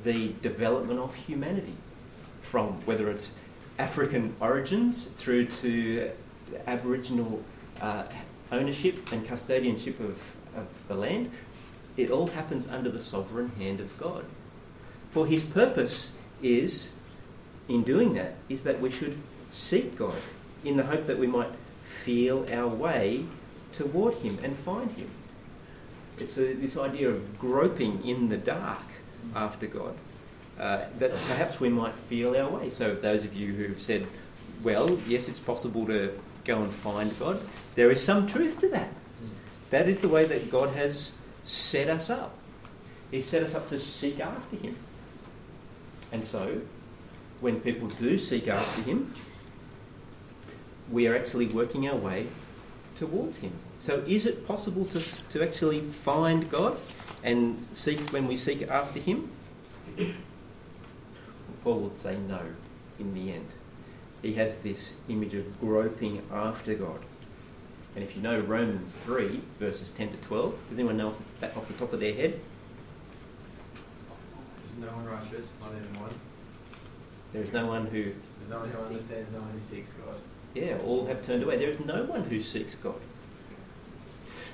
the 0.05 0.33
development 0.41 0.99
of 1.01 1.15
humanity, 1.15 1.75
from 2.41 2.85
whether 2.87 3.11
it's 3.11 3.31
African 3.79 4.35
origins 4.41 5.07
through 5.17 5.47
to 5.47 6.11
Aboriginal 6.67 7.43
uh, 7.81 8.05
ownership 8.53 9.13
and 9.13 9.27
custodianship 9.27 10.01
of, 10.01 10.23
of 10.57 10.67
the 10.89 10.95
land. 10.95 11.31
It 11.97 12.11
all 12.11 12.29
happens 12.29 12.67
under 12.67 12.89
the 12.89 13.01
sovereign 13.01 13.53
hand 13.59 13.81
of 13.81 13.97
God. 13.99 14.25
For 15.11 15.27
his 15.27 15.43
purpose 15.43 16.13
is, 16.43 16.91
in 17.69 17.83
doing 17.83 18.15
that, 18.15 18.35
is 18.49 18.63
that 18.63 18.81
we 18.81 18.91
should 18.91 19.19
seek 19.51 19.97
God 19.97 20.17
in 20.65 20.77
the 20.77 20.85
hope 20.85 21.07
that 21.07 21.19
we 21.19 21.27
might 21.27 21.51
feel 21.85 22.47
our 22.53 22.69
way 22.69 23.25
toward 23.73 24.15
him 24.15 24.39
and 24.43 24.57
find 24.57 24.91
him. 24.93 25.11
It's 26.19 26.37
a, 26.37 26.53
this 26.53 26.77
idea 26.77 27.09
of 27.09 27.39
groping 27.39 28.07
in 28.07 28.29
the 28.29 28.37
dark 28.37 28.83
after 29.35 29.67
God. 29.67 29.95
Uh, 30.59 30.85
that 30.99 31.11
perhaps 31.29 31.59
we 31.59 31.71
might 31.71 31.95
feel 31.95 32.37
our 32.37 32.51
way. 32.51 32.69
So, 32.69 32.95
those 32.95 33.25
of 33.25 33.35
you 33.35 33.55
who've 33.55 33.81
said, 33.81 34.07
well, 34.63 34.99
yes, 35.07 35.27
it's 35.27 35.41
possible 35.41 35.87
to 35.87 36.19
go 36.45 36.61
and 36.61 36.71
find 36.71 37.19
God, 37.19 37.41
there 37.77 37.91
is 37.91 38.05
some 38.05 38.27
truth 38.27 38.61
to 38.61 38.69
that. 38.69 38.91
That 39.71 39.89
is 39.89 40.01
the 40.01 40.09
way 40.09 40.27
that 40.27 40.51
God 40.51 40.71
has 40.71 41.13
set 41.45 41.89
us 41.89 42.11
up. 42.11 42.37
He 43.11 43.23
set 43.23 43.43
us 43.43 43.55
up 43.55 43.71
to 43.71 43.79
seek 43.79 44.21
after 44.21 44.57
Him. 44.57 44.77
And 46.13 46.23
so, 46.25 46.61
when 47.41 47.61
people 47.61 47.89
do 47.89 48.19
seek 48.19 48.47
after 48.47 48.83
Him, 48.83 49.15
we 50.91 51.09
are 51.09 51.17
actually 51.17 51.47
working 51.47 51.89
our 51.89 51.97
way 51.97 52.27
towards 52.97 53.39
Him. 53.39 53.53
So, 53.79 54.03
is 54.07 54.27
it 54.27 54.47
possible 54.47 54.85
to, 54.87 55.29
to 55.29 55.43
actually 55.43 55.81
find 55.81 56.51
God 56.51 56.77
and 57.23 57.61
seek 57.61 58.01
when 58.13 58.27
we 58.27 58.37
seek 58.37 58.63
after 58.69 59.01
Him? 59.01 59.31
Paul 61.65 61.81
would 61.81 61.99
say 61.99 62.17
no 62.17 62.41
in 62.99 63.15
the 63.15 63.33
end. 63.33 63.49
He 64.23 64.35
has 64.35 64.57
this 64.57 64.95
image 65.09 65.35
of 65.35 65.61
groping 65.61 66.23
after 66.31 66.75
God. 66.75 67.01
And 67.95 68.05
if 68.05 68.15
you 68.15 68.23
know 68.23 68.39
Romans 68.39 68.97
3, 68.97 69.41
verses 69.59 69.91
10 69.91 70.11
to 70.11 70.17
12, 70.19 70.55
does 70.69 70.79
anyone 70.79 70.97
know 70.97 71.09
off 71.09 71.23
the, 71.41 71.47
off 71.57 71.67
the 71.67 71.75
top 71.75 71.93
of 71.93 72.01
their 72.01 72.15
head? 72.15 72.39
There's 74.63 74.79
no 74.79 74.87
one 74.97 75.07
righteous, 75.07 75.57
not 75.61 75.71
even 75.73 76.01
one. 76.01 76.15
There 77.33 77.43
is 77.43 77.53
no 77.53 77.67
one 77.67 77.87
who, 77.87 78.13
There's 78.39 78.51
no 78.51 78.61
one 78.61 78.69
who 78.69 78.79
understands, 78.83 79.33
no 79.33 79.41
one 79.41 79.51
who 79.51 79.61
seeks 79.61 79.93
God. 79.95 80.17
Yeah, 80.55 80.79
all 80.85 81.07
have 81.07 81.23
turned 81.23 81.43
away. 81.43 81.57
There 81.57 81.69
is 81.69 81.81
no 81.81 82.05
one 82.05 82.25
who 82.25 82.41
seeks 82.41 82.75
God. 82.75 83.01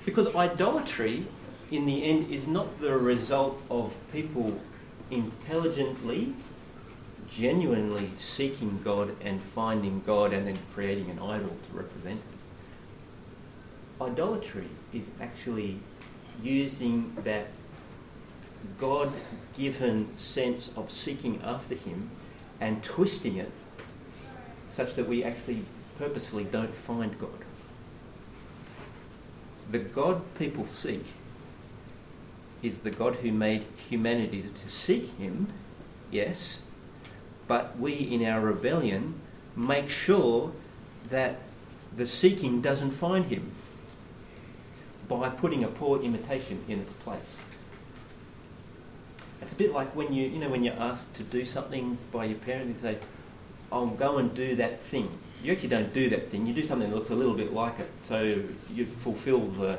Because 0.04 0.34
idolatry, 0.34 1.26
in 1.70 1.86
the 1.86 2.04
end, 2.04 2.30
is 2.30 2.46
not 2.46 2.80
the 2.80 2.96
result 2.96 3.60
of 3.70 3.96
people 4.12 4.60
intelligently, 5.10 6.32
genuinely 7.28 8.10
seeking 8.16 8.80
God 8.84 9.16
and 9.20 9.42
finding 9.42 10.02
God 10.06 10.32
and 10.32 10.46
then 10.46 10.58
creating 10.74 11.10
an 11.10 11.18
idol 11.18 11.56
to 11.68 11.76
represent 11.76 12.20
it. 12.20 14.02
Idolatry 14.02 14.68
is 14.92 15.10
actually 15.20 15.78
using 16.42 17.16
that 17.24 17.48
God 18.78 19.12
given 19.56 20.16
sense 20.16 20.70
of 20.76 20.90
seeking 20.90 21.40
after 21.42 21.74
Him 21.74 22.10
and 22.60 22.82
twisting 22.82 23.36
it 23.36 23.50
such 24.68 24.94
that 24.94 25.08
we 25.08 25.24
actually 25.24 25.64
purposefully 25.98 26.44
don't 26.44 26.74
find 26.74 27.18
God. 27.18 27.44
The 29.70 29.78
God 29.78 30.22
people 30.38 30.66
seek 30.66 31.04
is 32.62 32.78
the 32.78 32.90
God 32.90 33.16
who 33.16 33.32
made 33.32 33.64
humanity 33.88 34.42
to 34.42 34.68
seek 34.68 35.16
Him, 35.18 35.48
yes, 36.10 36.62
but 37.48 37.78
we 37.78 37.92
in 37.92 38.24
our 38.24 38.40
rebellion 38.40 39.20
make 39.54 39.90
sure 39.90 40.52
that 41.08 41.38
the 41.94 42.06
seeking 42.06 42.60
doesn't 42.60 42.90
find 42.90 43.26
Him 43.26 43.52
by 45.08 45.28
putting 45.28 45.64
a 45.64 45.68
poor 45.68 46.00
imitation 46.02 46.62
in 46.68 46.80
its 46.80 46.92
place. 46.92 47.40
It's 49.40 49.52
a 49.52 49.56
bit 49.56 49.72
like 49.72 49.94
when 49.94 50.12
you, 50.12 50.26
you 50.28 50.38
know, 50.38 50.48
when 50.48 50.64
you're 50.64 50.74
asked 50.74 51.14
to 51.14 51.22
do 51.22 51.44
something 51.44 51.98
by 52.10 52.24
your 52.24 52.38
parents, 52.38 52.82
you 52.82 52.88
say, 52.88 52.98
I'll 53.70 53.86
go 53.86 54.18
and 54.18 54.34
do 54.34 54.56
that 54.56 54.80
thing. 54.80 55.18
You 55.46 55.52
actually 55.52 55.68
don't 55.68 55.94
do 55.94 56.08
that 56.08 56.28
thing. 56.28 56.44
You 56.44 56.52
do 56.52 56.64
something 56.64 56.90
that 56.90 56.96
looks 56.96 57.10
a 57.10 57.14
little 57.14 57.34
bit 57.34 57.52
like 57.52 57.78
it. 57.78 57.88
So 57.98 58.42
you 58.74 58.84
fulfil 58.84 59.42
the, 59.42 59.78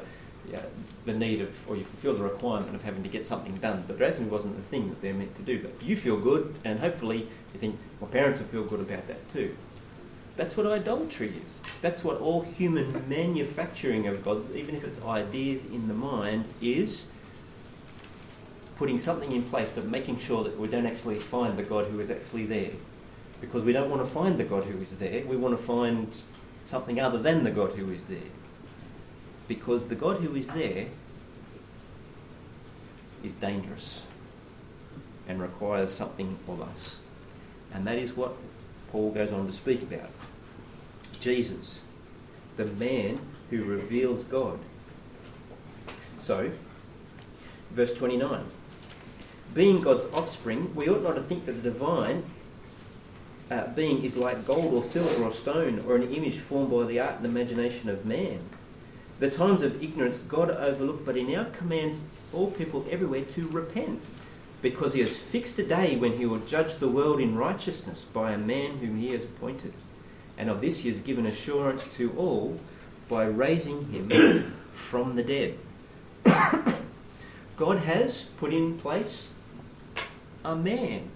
yeah, 0.50 0.62
the 1.04 1.12
need 1.12 1.42
of, 1.42 1.70
or 1.70 1.76
you 1.76 1.84
fulfil 1.84 2.14
the 2.14 2.24
requirement 2.24 2.74
of 2.74 2.84
having 2.84 3.04
to 3.04 3.10
get 3.10 3.26
something 3.26 3.58
done. 3.58 3.84
But 3.86 4.00
it 4.00 4.22
wasn't 4.22 4.56
the 4.56 4.64
thing 4.64 4.88
that 4.88 5.02
they're 5.02 5.14
meant 5.14 5.36
to 5.36 5.42
do. 5.42 5.62
But 5.62 5.84
you 5.86 5.98
feel 5.98 6.16
good, 6.16 6.56
and 6.64 6.80
hopefully 6.80 7.28
you 7.54 7.60
think, 7.60 7.78
my 8.00 8.08
parents 8.08 8.40
will 8.40 8.48
feel 8.48 8.64
good 8.64 8.80
about 8.80 9.08
that 9.08 9.28
too. 9.28 9.58
That's 10.38 10.56
what 10.56 10.68
idolatry 10.68 11.34
is. 11.44 11.60
That's 11.82 12.02
what 12.02 12.22
all 12.22 12.44
human 12.44 13.10
manufacturing 13.10 14.08
of 14.08 14.24
gods, 14.24 14.50
even 14.56 14.74
if 14.74 14.86
it's 14.86 15.04
ideas 15.04 15.66
in 15.66 15.90
the 15.90 15.94
mind, 15.94 16.46
is 16.62 17.08
putting 18.78 19.00
something 19.00 19.34
in 19.34 19.44
place 19.44 19.70
but 19.76 19.84
making 19.84 20.20
sure 20.20 20.46
that 20.46 20.58
we 20.58 20.70
don't 20.70 20.86
actually 20.86 21.20
find 21.20 21.58
the 21.58 21.64
God 21.64 21.88
who 21.88 22.00
is 22.00 22.10
actually 22.10 22.46
there. 22.46 22.72
Because 23.40 23.64
we 23.64 23.72
don't 23.72 23.90
want 23.90 24.02
to 24.02 24.08
find 24.08 24.38
the 24.38 24.44
God 24.44 24.64
who 24.64 24.82
is 24.82 24.92
there, 24.96 25.24
we 25.26 25.38
want 25.38 25.58
to 25.58 25.64
find 25.64 26.24
something 26.66 27.00
other 27.00 27.18
than 27.18 27.44
the 27.44 27.52
God 27.52 27.74
who 27.74 27.92
is 27.92 28.04
there. 28.06 28.32
Because 29.48 29.88
the 29.88 29.96
God 29.96 30.18
who 30.18 30.36
is 30.36 30.48
there 30.48 30.88
is 33.24 33.34
dangerous 33.36 34.04
and 35.28 35.42
requires 35.42 35.92
something 35.92 36.38
of 36.48 36.62
us. 36.62 37.00
And 37.74 37.86
that 37.86 37.98
is 37.98 38.16
what 38.16 38.34
Paul 38.92 39.12
goes 39.12 39.32
on 39.32 39.46
to 39.46 39.52
speak 39.52 39.82
about. 39.82 40.10
Jesus, 41.20 41.82
the 42.56 42.66
man 42.66 43.20
who 43.50 43.64
reveals 43.64 44.24
God. 44.24 44.60
So, 46.18 46.52
verse 47.72 47.94
29 47.94 48.46
Being 49.54 49.82
God's 49.82 50.06
offspring, 50.08 50.74
we 50.76 50.90
ought 50.90 51.04
not 51.04 51.16
to 51.16 51.22
think 51.22 51.46
that 51.46 51.54
the 51.54 51.70
divine 51.70 52.24
uh, 53.50 53.68
being 53.68 54.04
is 54.04 54.18
like 54.18 54.46
gold 54.46 54.74
or 54.74 54.84
silver 54.84 55.24
or 55.24 55.32
stone 55.32 55.84
or 55.88 55.96
an 55.96 56.12
image 56.12 56.38
formed 56.38 56.72
by 56.72 56.86
the 56.86 57.00
art 57.00 57.18
and 57.18 57.26
imagination 57.26 57.90
of 57.90 58.06
man. 58.06 58.40
The 59.20 59.30
times 59.30 59.64
of 59.64 59.82
ignorance 59.84 60.20
God 60.20 60.52
overlooked, 60.52 61.06
but 61.06 61.16
he 61.16 61.24
now 61.24 61.46
commands 61.54 62.04
all 62.34 62.52
people 62.52 62.86
everywhere 62.90 63.24
to 63.24 63.48
repent, 63.48 64.02
because 64.62 64.94
he 64.94 65.02
has 65.02 65.18
fixed 65.18 65.58
a 65.60 65.66
day 65.66 65.96
when 65.96 66.18
he 66.18 66.26
will 66.26 66.40
judge 66.40 66.76
the 66.76 66.90
world 66.90 67.20
in 67.20 67.36
righteousness 67.36 68.06
by 68.06 68.32
a 68.32 68.38
man 68.38 68.78
whom 68.78 68.98
he 68.98 69.10
has 69.10 69.24
appointed. 69.24 69.74
And 70.38 70.50
of 70.50 70.62
this 70.62 70.80
he 70.80 70.90
has 70.90 71.00
given 71.00 71.26
assurance 71.26 71.88
to 71.96 72.14
all 72.16 72.60
by 73.10 73.26
raising 73.26 73.88
him 73.92 74.54
from 74.72 75.16
the 75.16 75.24
dead. 75.24 75.58
God 77.58 77.80
has 77.80 78.24
put 78.38 78.54
in 78.54 78.78
place 78.78 79.32
a 80.46 80.56
man, 80.56 81.10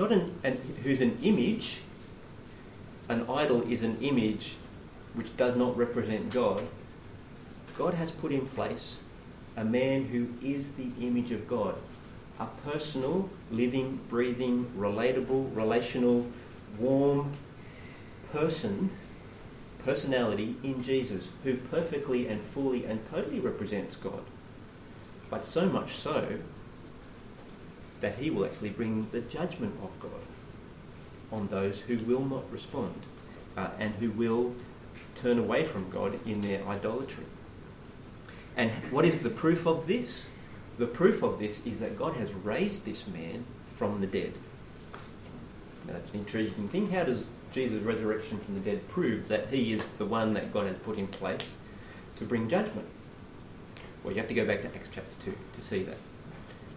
not 0.00 0.10
an, 0.10 0.34
an 0.42 0.58
who's 0.82 1.00
an 1.00 1.18
image. 1.22 1.82
An 3.08 3.28
idol 3.28 3.62
is 3.70 3.82
an 3.82 3.98
image 4.00 4.56
which 5.14 5.36
does 5.36 5.56
not 5.56 5.76
represent 5.76 6.30
God. 6.32 6.66
God 7.76 7.94
has 7.94 8.10
put 8.10 8.32
in 8.32 8.46
place 8.46 8.98
a 9.56 9.64
man 9.64 10.06
who 10.06 10.28
is 10.42 10.68
the 10.70 10.90
image 11.00 11.32
of 11.32 11.46
God, 11.46 11.74
a 12.38 12.46
personal, 12.64 13.28
living, 13.50 14.00
breathing, 14.08 14.70
relatable, 14.76 15.54
relational, 15.54 16.26
warm 16.78 17.32
person, 18.32 18.90
personality 19.84 20.56
in 20.62 20.82
Jesus, 20.82 21.30
who 21.42 21.56
perfectly 21.56 22.28
and 22.28 22.40
fully 22.40 22.86
and 22.86 23.04
totally 23.04 23.40
represents 23.40 23.96
God. 23.96 24.22
But 25.28 25.44
so 25.44 25.66
much 25.66 25.94
so 25.94 26.38
that 28.00 28.16
he 28.16 28.30
will 28.30 28.44
actually 28.44 28.70
bring 28.70 29.08
the 29.12 29.20
judgment 29.20 29.74
of 29.82 29.98
God 30.00 30.10
on 31.32 31.48
those 31.48 31.82
who 31.82 31.98
will 31.98 32.24
not 32.24 32.50
respond. 32.50 33.02
uh, 33.56 33.68
and 33.78 33.94
who 33.96 34.10
will 34.10 34.54
turn 35.14 35.38
away 35.38 35.64
from 35.64 35.90
God 35.90 36.18
in 36.26 36.40
their 36.40 36.64
idolatry. 36.66 37.24
And 38.56 38.70
what 38.90 39.04
is 39.04 39.20
the 39.20 39.30
proof 39.30 39.66
of 39.66 39.86
this? 39.86 40.26
The 40.78 40.86
proof 40.86 41.22
of 41.22 41.38
this 41.38 41.64
is 41.66 41.80
that 41.80 41.98
God 41.98 42.14
has 42.16 42.32
raised 42.32 42.84
this 42.84 43.06
man 43.06 43.44
from 43.66 44.00
the 44.00 44.06
dead. 44.06 44.32
Now, 45.86 45.94
that's 45.94 46.12
an 46.12 46.20
intriguing 46.20 46.68
thing. 46.68 46.90
How 46.90 47.04
does 47.04 47.30
Jesus' 47.52 47.82
resurrection 47.82 48.38
from 48.38 48.54
the 48.54 48.60
dead 48.60 48.88
prove 48.88 49.28
that 49.28 49.48
he 49.48 49.72
is 49.72 49.86
the 49.86 50.06
one 50.06 50.32
that 50.34 50.52
God 50.52 50.66
has 50.66 50.76
put 50.78 50.98
in 50.98 51.06
place 51.06 51.56
to 52.16 52.24
bring 52.24 52.48
judgment? 52.48 52.86
Well, 54.02 54.12
you 54.14 54.20
have 54.20 54.28
to 54.28 54.34
go 54.34 54.46
back 54.46 54.62
to 54.62 54.68
Acts 54.68 54.90
chapter 54.92 55.14
2 55.24 55.36
to 55.54 55.60
see 55.60 55.82
that. 55.82 55.96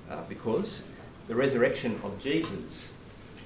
Uh, 0.09 0.21
because 0.28 0.84
the 1.28 1.36
resurrection 1.36 1.99
of 2.03 2.19
Jesus, 2.19 2.91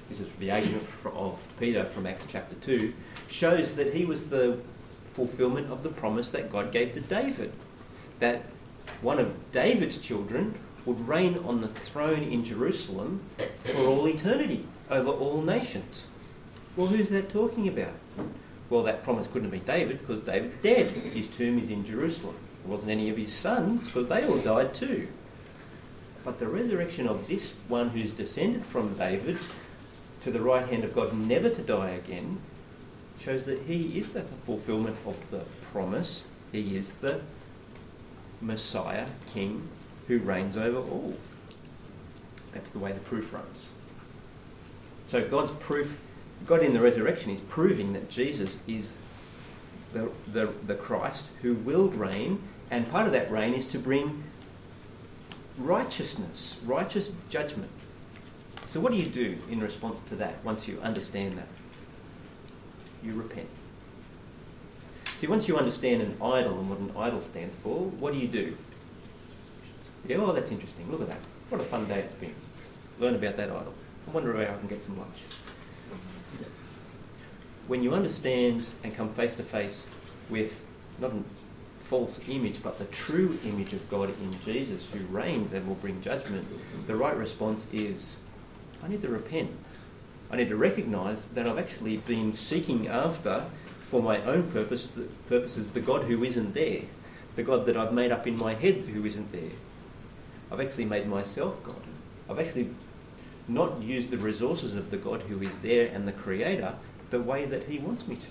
this 0.08 0.20
is 0.20 0.30
the 0.36 0.50
agent 0.50 0.82
of 1.04 1.54
Peter 1.60 1.84
from 1.84 2.06
Acts 2.06 2.26
chapter 2.28 2.54
2, 2.56 2.92
shows 3.28 3.76
that 3.76 3.94
he 3.94 4.04
was 4.04 4.30
the 4.30 4.58
fulfillment 5.12 5.70
of 5.70 5.82
the 5.82 5.88
promise 5.88 6.30
that 6.30 6.50
God 6.50 6.72
gave 6.72 6.92
to 6.94 7.00
David. 7.00 7.52
That 8.20 8.42
one 9.02 9.18
of 9.18 9.52
David's 9.52 9.98
children 9.98 10.54
would 10.84 11.06
reign 11.06 11.38
on 11.44 11.60
the 11.60 11.68
throne 11.68 12.22
in 12.22 12.44
Jerusalem 12.44 13.20
for 13.58 13.82
all 13.82 14.08
eternity 14.08 14.64
over 14.90 15.10
all 15.10 15.42
nations. 15.42 16.06
Well, 16.76 16.86
who's 16.86 17.10
that 17.10 17.28
talking 17.28 17.68
about? 17.68 17.94
Well, 18.70 18.82
that 18.84 19.02
promise 19.02 19.26
couldn't 19.26 19.50
been 19.50 19.64
David 19.64 20.00
because 20.00 20.20
David's 20.20 20.56
dead. 20.56 20.90
His 20.90 21.26
tomb 21.26 21.58
is 21.58 21.70
in 21.70 21.84
Jerusalem. 21.84 22.36
It 22.64 22.70
wasn't 22.70 22.92
any 22.92 23.10
of 23.10 23.16
his 23.16 23.32
sons 23.32 23.86
because 23.86 24.08
they 24.08 24.26
all 24.26 24.38
died 24.38 24.74
too. 24.74 25.08
But 26.28 26.40
the 26.40 26.46
resurrection 26.46 27.08
of 27.08 27.26
this 27.26 27.54
one 27.68 27.88
who's 27.88 28.12
descended 28.12 28.62
from 28.62 28.98
David 28.98 29.38
to 30.20 30.30
the 30.30 30.42
right 30.42 30.68
hand 30.68 30.84
of 30.84 30.94
God, 30.94 31.14
never 31.14 31.48
to 31.48 31.62
die 31.62 31.92
again, 31.92 32.40
shows 33.18 33.46
that 33.46 33.62
he 33.62 33.98
is 33.98 34.10
the 34.10 34.24
fulfillment 34.44 34.98
of 35.06 35.16
the 35.30 35.44
promise. 35.72 36.26
He 36.52 36.76
is 36.76 36.92
the 36.92 37.22
Messiah, 38.42 39.06
King, 39.32 39.68
who 40.06 40.18
reigns 40.18 40.54
over 40.54 40.76
all. 40.76 41.14
That's 42.52 42.72
the 42.72 42.78
way 42.78 42.92
the 42.92 43.00
proof 43.00 43.32
runs. 43.32 43.70
So 45.04 45.26
God's 45.26 45.52
proof, 45.52 45.98
God 46.46 46.62
in 46.62 46.74
the 46.74 46.80
resurrection 46.82 47.30
is 47.30 47.40
proving 47.40 47.94
that 47.94 48.10
Jesus 48.10 48.58
is 48.66 48.98
the, 49.94 50.10
the, 50.30 50.52
the 50.66 50.74
Christ 50.74 51.30
who 51.40 51.54
will 51.54 51.88
reign, 51.88 52.42
and 52.70 52.86
part 52.90 53.06
of 53.06 53.14
that 53.14 53.30
reign 53.30 53.54
is 53.54 53.64
to 53.68 53.78
bring 53.78 54.24
righteousness, 55.58 56.58
righteous 56.64 57.10
judgment. 57.28 57.70
So, 58.68 58.80
what 58.80 58.92
do 58.92 58.98
you 58.98 59.06
do 59.06 59.38
in 59.50 59.60
response 59.60 60.00
to 60.02 60.14
that 60.16 60.44
once 60.44 60.68
you 60.68 60.78
understand 60.82 61.34
that? 61.34 61.48
You 63.02 63.14
repent. 63.14 63.48
See, 65.16 65.26
once 65.26 65.48
you 65.48 65.56
understand 65.56 66.02
an 66.02 66.16
idol 66.22 66.58
and 66.58 66.70
what 66.70 66.78
an 66.78 66.92
idol 66.96 67.20
stands 67.20 67.56
for, 67.56 67.76
what 67.76 68.12
do 68.12 68.18
you 68.18 68.28
do? 68.28 68.56
Yeah, 70.06 70.18
oh, 70.18 70.32
that's 70.32 70.50
interesting. 70.50 70.90
Look 70.90 71.00
at 71.00 71.10
that. 71.10 71.20
What 71.48 71.60
a 71.60 71.64
fun 71.64 71.86
day 71.86 72.00
it's 72.00 72.14
been. 72.14 72.34
Learn 72.98 73.14
about 73.14 73.36
that 73.36 73.50
idol. 73.50 73.74
I 74.06 74.10
wonder 74.10 74.32
where 74.32 74.50
I 74.50 74.56
can 74.56 74.68
get 74.68 74.82
some 74.82 74.98
lunch. 74.98 75.24
When 77.66 77.82
you 77.82 77.94
understand 77.94 78.66
and 78.82 78.94
come 78.94 79.10
face 79.10 79.34
to 79.34 79.42
face 79.42 79.86
with 80.30 80.64
not 80.98 81.12
a 81.12 81.22
false 81.88 82.20
image, 82.28 82.62
but 82.62 82.78
the 82.78 82.84
true 82.86 83.38
image 83.46 83.72
of 83.72 83.88
God 83.88 84.10
in 84.20 84.38
Jesus, 84.42 84.90
who 84.90 85.00
reigns 85.06 85.54
and 85.54 85.66
will 85.66 85.74
bring 85.74 86.02
judgment, 86.02 86.46
the 86.86 86.94
right 86.94 87.16
response 87.16 87.66
is 87.72 88.20
I 88.84 88.88
need 88.88 89.00
to 89.02 89.08
repent. 89.08 89.50
I 90.30 90.36
need 90.36 90.50
to 90.50 90.56
recognise 90.56 91.28
that 91.28 91.48
I've 91.48 91.58
actually 91.58 91.96
been 91.96 92.34
seeking 92.34 92.88
after, 92.88 93.46
for 93.80 94.02
my 94.02 94.22
own 94.22 94.50
purpose, 94.50 94.86
the, 94.88 95.04
purposes, 95.28 95.70
the 95.70 95.80
God 95.80 96.04
who 96.04 96.22
isn't 96.22 96.52
there, 96.52 96.82
the 97.36 97.42
God 97.42 97.64
that 97.64 97.76
I've 97.76 97.94
made 97.94 98.12
up 98.12 98.26
in 98.26 98.38
my 98.38 98.52
head 98.52 98.74
who 98.74 99.06
isn't 99.06 99.32
there. 99.32 99.56
I've 100.52 100.60
actually 100.60 100.84
made 100.84 101.08
myself 101.08 101.62
God. 101.62 101.82
I've 102.28 102.38
actually 102.38 102.68
not 103.48 103.80
used 103.80 104.10
the 104.10 104.18
resources 104.18 104.74
of 104.74 104.90
the 104.90 104.98
God 104.98 105.22
who 105.22 105.40
is 105.40 105.56
there 105.58 105.86
and 105.86 106.06
the 106.06 106.12
Creator 106.12 106.74
the 107.08 107.22
way 107.22 107.46
that 107.46 107.64
He 107.64 107.78
wants 107.78 108.06
me 108.06 108.16
to. 108.16 108.28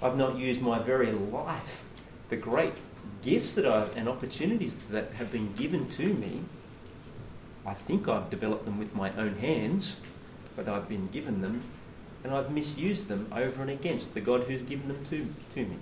I've 0.00 0.16
not 0.16 0.36
used 0.36 0.62
my 0.62 0.78
very 0.78 1.10
life, 1.10 1.82
the 2.28 2.36
great 2.36 2.74
gifts 3.22 3.52
that 3.52 3.66
I've 3.66 3.96
and 3.96 4.08
opportunities 4.08 4.76
that 4.90 5.12
have 5.12 5.32
been 5.32 5.54
given 5.54 5.88
to 5.90 6.14
me. 6.14 6.42
I 7.66 7.74
think 7.74 8.08
I've 8.08 8.30
developed 8.30 8.64
them 8.64 8.78
with 8.78 8.94
my 8.94 9.12
own 9.12 9.36
hands, 9.36 9.96
but 10.56 10.68
I've 10.68 10.88
been 10.88 11.08
given 11.08 11.42
them 11.42 11.62
and 12.24 12.32
I've 12.32 12.50
misused 12.50 13.08
them 13.08 13.30
over 13.32 13.62
and 13.62 13.70
against 13.70 14.14
the 14.14 14.20
God 14.20 14.44
who's 14.44 14.62
given 14.62 14.88
them 14.88 15.04
to, 15.06 15.34
to 15.54 15.66
me. 15.66 15.76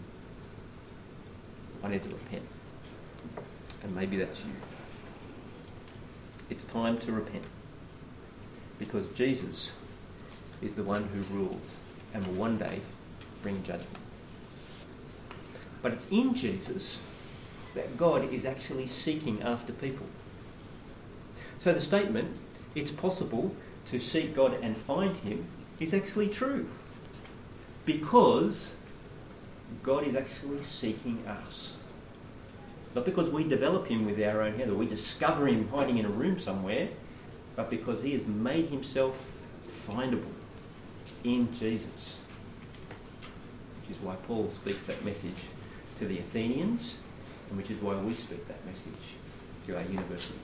I 1.83 1.89
need 1.89 2.03
to 2.03 2.09
repent. 2.11 2.45
And 3.83 3.95
maybe 3.95 4.17
that's 4.17 4.45
you. 4.45 4.51
It's 6.51 6.65
time 6.65 6.99
to 6.99 7.13
repent 7.13 7.49
because 8.79 9.09
Jesus 9.09 9.73
is 10.63 10.75
the 10.75 10.83
one 10.83 11.05
who 11.09 11.35
rules 11.35 11.77
and 12.13 12.27
will 12.27 12.35
one 12.35 12.59
day 12.59 12.81
bring 13.43 13.63
judgment. 13.63 14.06
But 15.87 15.93
it's 15.93 16.11
in 16.11 16.35
Jesus 16.35 16.99
that 17.77 17.97
God 17.97 18.33
is 18.33 18.45
actually 18.45 18.89
seeking 18.89 19.41
after 19.41 19.73
people. 19.73 20.07
So 21.59 21.73
the 21.73 21.81
statement, 21.81 22.39
it's 22.75 22.91
possible 22.91 23.55
to 23.85 24.01
seek 24.01 24.35
God 24.35 24.59
and 24.61 24.77
find 24.77 25.17
Him, 25.19 25.47
is 25.79 25.95
actually 25.95 26.27
true. 26.27 26.69
Because 27.85 28.73
God 29.85 30.05
is 30.05 30.17
actually 30.17 30.61
seeking 30.63 31.25
us. 31.25 31.75
Not 32.97 33.05
because 33.05 33.31
we 33.31 33.45
develop 33.45 33.87
Him 33.87 34.07
with 34.07 34.21
our 34.21 34.43
own 34.43 34.55
hand 34.55 34.73
or 34.73 34.75
we 34.75 34.87
discover 34.87 35.47
Him 35.47 35.69
hiding 35.69 35.99
in 35.99 36.05
a 36.05 36.09
room 36.09 36.41
somewhere, 36.41 36.89
but 37.55 37.71
because 37.71 38.03
He 38.03 38.11
has 38.15 38.27
made 38.27 38.71
Himself 38.71 39.41
findable 39.87 40.35
in 41.23 41.55
Jesus. 41.55 42.19
Which 43.81 43.97
is 43.97 44.03
why 44.03 44.17
Paul 44.27 44.49
speaks 44.49 44.83
that 44.87 45.05
message 45.05 45.47
to 45.97 46.07
the 46.07 46.19
Athenians, 46.19 46.97
and 47.49 47.59
which 47.59 47.71
is 47.71 47.79
why 47.79 47.97
we 47.97 48.13
speak 48.13 48.47
that 48.49 48.65
message 48.67 49.15
through 49.65 49.77
our 49.77 49.83
university. 49.83 50.39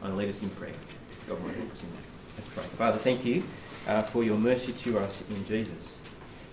Going 0.00 0.16
lead 0.16 0.28
us 0.28 0.42
in 0.42 0.50
prayer. 0.50 0.72
God 1.28 1.42
will 1.42 1.50
help 1.50 1.72
us 1.72 1.82
in 1.82 1.90
that. 1.92 2.02
Let's 2.36 2.48
pray. 2.50 2.64
Father, 2.64 2.98
thank 2.98 3.24
you 3.24 3.42
uh, 3.88 4.02
for 4.02 4.22
your 4.22 4.36
mercy 4.36 4.72
to 4.72 4.98
us 4.98 5.24
in 5.30 5.44
Jesus. 5.44 5.96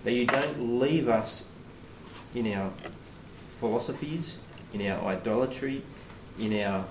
That 0.02 0.12
you 0.12 0.26
don't 0.26 0.80
leave 0.80 1.08
us 1.08 1.44
in 2.34 2.52
our 2.52 2.72
philosophies, 3.46 4.38
in 4.72 4.90
our 4.90 5.04
idolatry, 5.04 5.82
in 6.38 6.58
our 6.60 6.84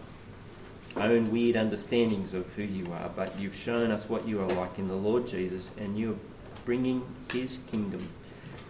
own 0.95 1.31
weird 1.31 1.55
understandings 1.55 2.33
of 2.33 2.53
who 2.53 2.63
you 2.63 2.85
are, 2.93 3.09
but 3.15 3.39
you've 3.39 3.55
shown 3.55 3.91
us 3.91 4.07
what 4.07 4.27
you 4.27 4.39
are 4.39 4.47
like 4.47 4.77
in 4.77 4.87
the 4.87 4.95
Lord 4.95 5.27
Jesus, 5.27 5.71
and 5.77 5.97
you're 5.97 6.17
bringing 6.65 7.03
his 7.31 7.59
kingdom 7.67 8.09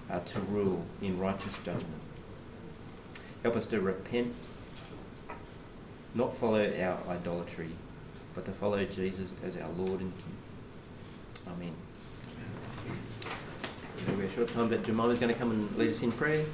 uh, 0.09 0.19
to 0.19 0.39
rule 0.39 0.85
in 1.01 1.19
righteous 1.19 1.57
judgment. 1.59 2.02
Help 3.43 3.57
us 3.57 3.67
to 3.67 3.81
repent, 3.81 4.33
not 6.15 6.33
follow 6.33 6.63
our 6.63 6.97
idolatry, 7.09 7.71
but 8.33 8.45
to 8.45 8.51
follow 8.51 8.83
Jesus 8.85 9.33
as 9.45 9.57
our 9.57 9.69
Lord 9.71 9.99
and 9.99 10.13
King. 10.17 10.37
Amen. 11.47 11.73
It'll 14.01 14.15
be 14.15 14.25
a 14.25 14.31
short 14.31 14.47
time, 14.47 14.69
but 14.69 14.83
Jemima's 14.83 15.19
going 15.19 15.33
to 15.33 15.37
come 15.37 15.51
and 15.51 15.77
lead 15.77 15.89
us 15.89 16.01
in 16.01 16.13
prayer. 16.13 16.45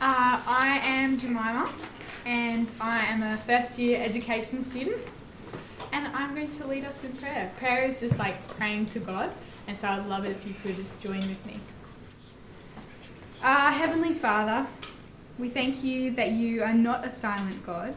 Uh, 0.00 0.40
I 0.46 0.80
am 0.84 1.18
Jemima, 1.18 1.72
and 2.62 2.74
I 2.80 3.06
am 3.06 3.24
a 3.24 3.36
first 3.38 3.76
year 3.76 4.00
education 4.00 4.62
student. 4.62 5.02
And 5.92 6.06
I'm 6.14 6.32
going 6.32 6.50
to 6.52 6.66
lead 6.68 6.84
us 6.84 7.02
in 7.02 7.12
prayer. 7.12 7.50
Prayer 7.58 7.82
is 7.82 7.98
just 7.98 8.20
like 8.20 8.46
praying 8.56 8.86
to 8.90 9.00
God, 9.00 9.32
and 9.66 9.80
so 9.80 9.88
I'd 9.88 10.06
love 10.06 10.24
it 10.24 10.30
if 10.30 10.46
you 10.46 10.54
could 10.62 10.76
join 11.00 11.18
with 11.18 11.44
me. 11.44 11.58
Uh, 13.42 13.72
Heavenly 13.72 14.12
Father, 14.12 14.68
we 15.40 15.48
thank 15.48 15.82
you 15.82 16.12
that 16.12 16.30
you 16.30 16.62
are 16.62 16.72
not 16.72 17.04
a 17.04 17.10
silent 17.10 17.66
God, 17.66 17.96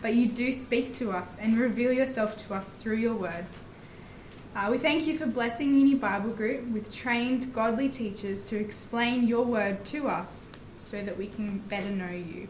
but 0.00 0.14
you 0.14 0.28
do 0.28 0.52
speak 0.52 0.94
to 0.94 1.10
us 1.10 1.40
and 1.40 1.58
reveal 1.58 1.92
yourself 1.92 2.36
to 2.46 2.54
us 2.54 2.70
through 2.70 2.98
your 2.98 3.14
word. 3.14 3.46
Uh, 4.54 4.68
we 4.70 4.78
thank 4.78 5.08
you 5.08 5.18
for 5.18 5.26
blessing 5.26 5.74
Uni 5.74 5.96
Bible 5.96 6.30
Group 6.30 6.68
with 6.68 6.94
trained 6.94 7.52
godly 7.52 7.88
teachers 7.88 8.44
to 8.44 8.60
explain 8.60 9.26
your 9.26 9.44
word 9.44 9.84
to 9.86 10.06
us 10.06 10.52
so 10.78 11.02
that 11.02 11.18
we 11.18 11.26
can 11.26 11.58
better 11.68 11.90
know 11.90 12.10
you. 12.12 12.46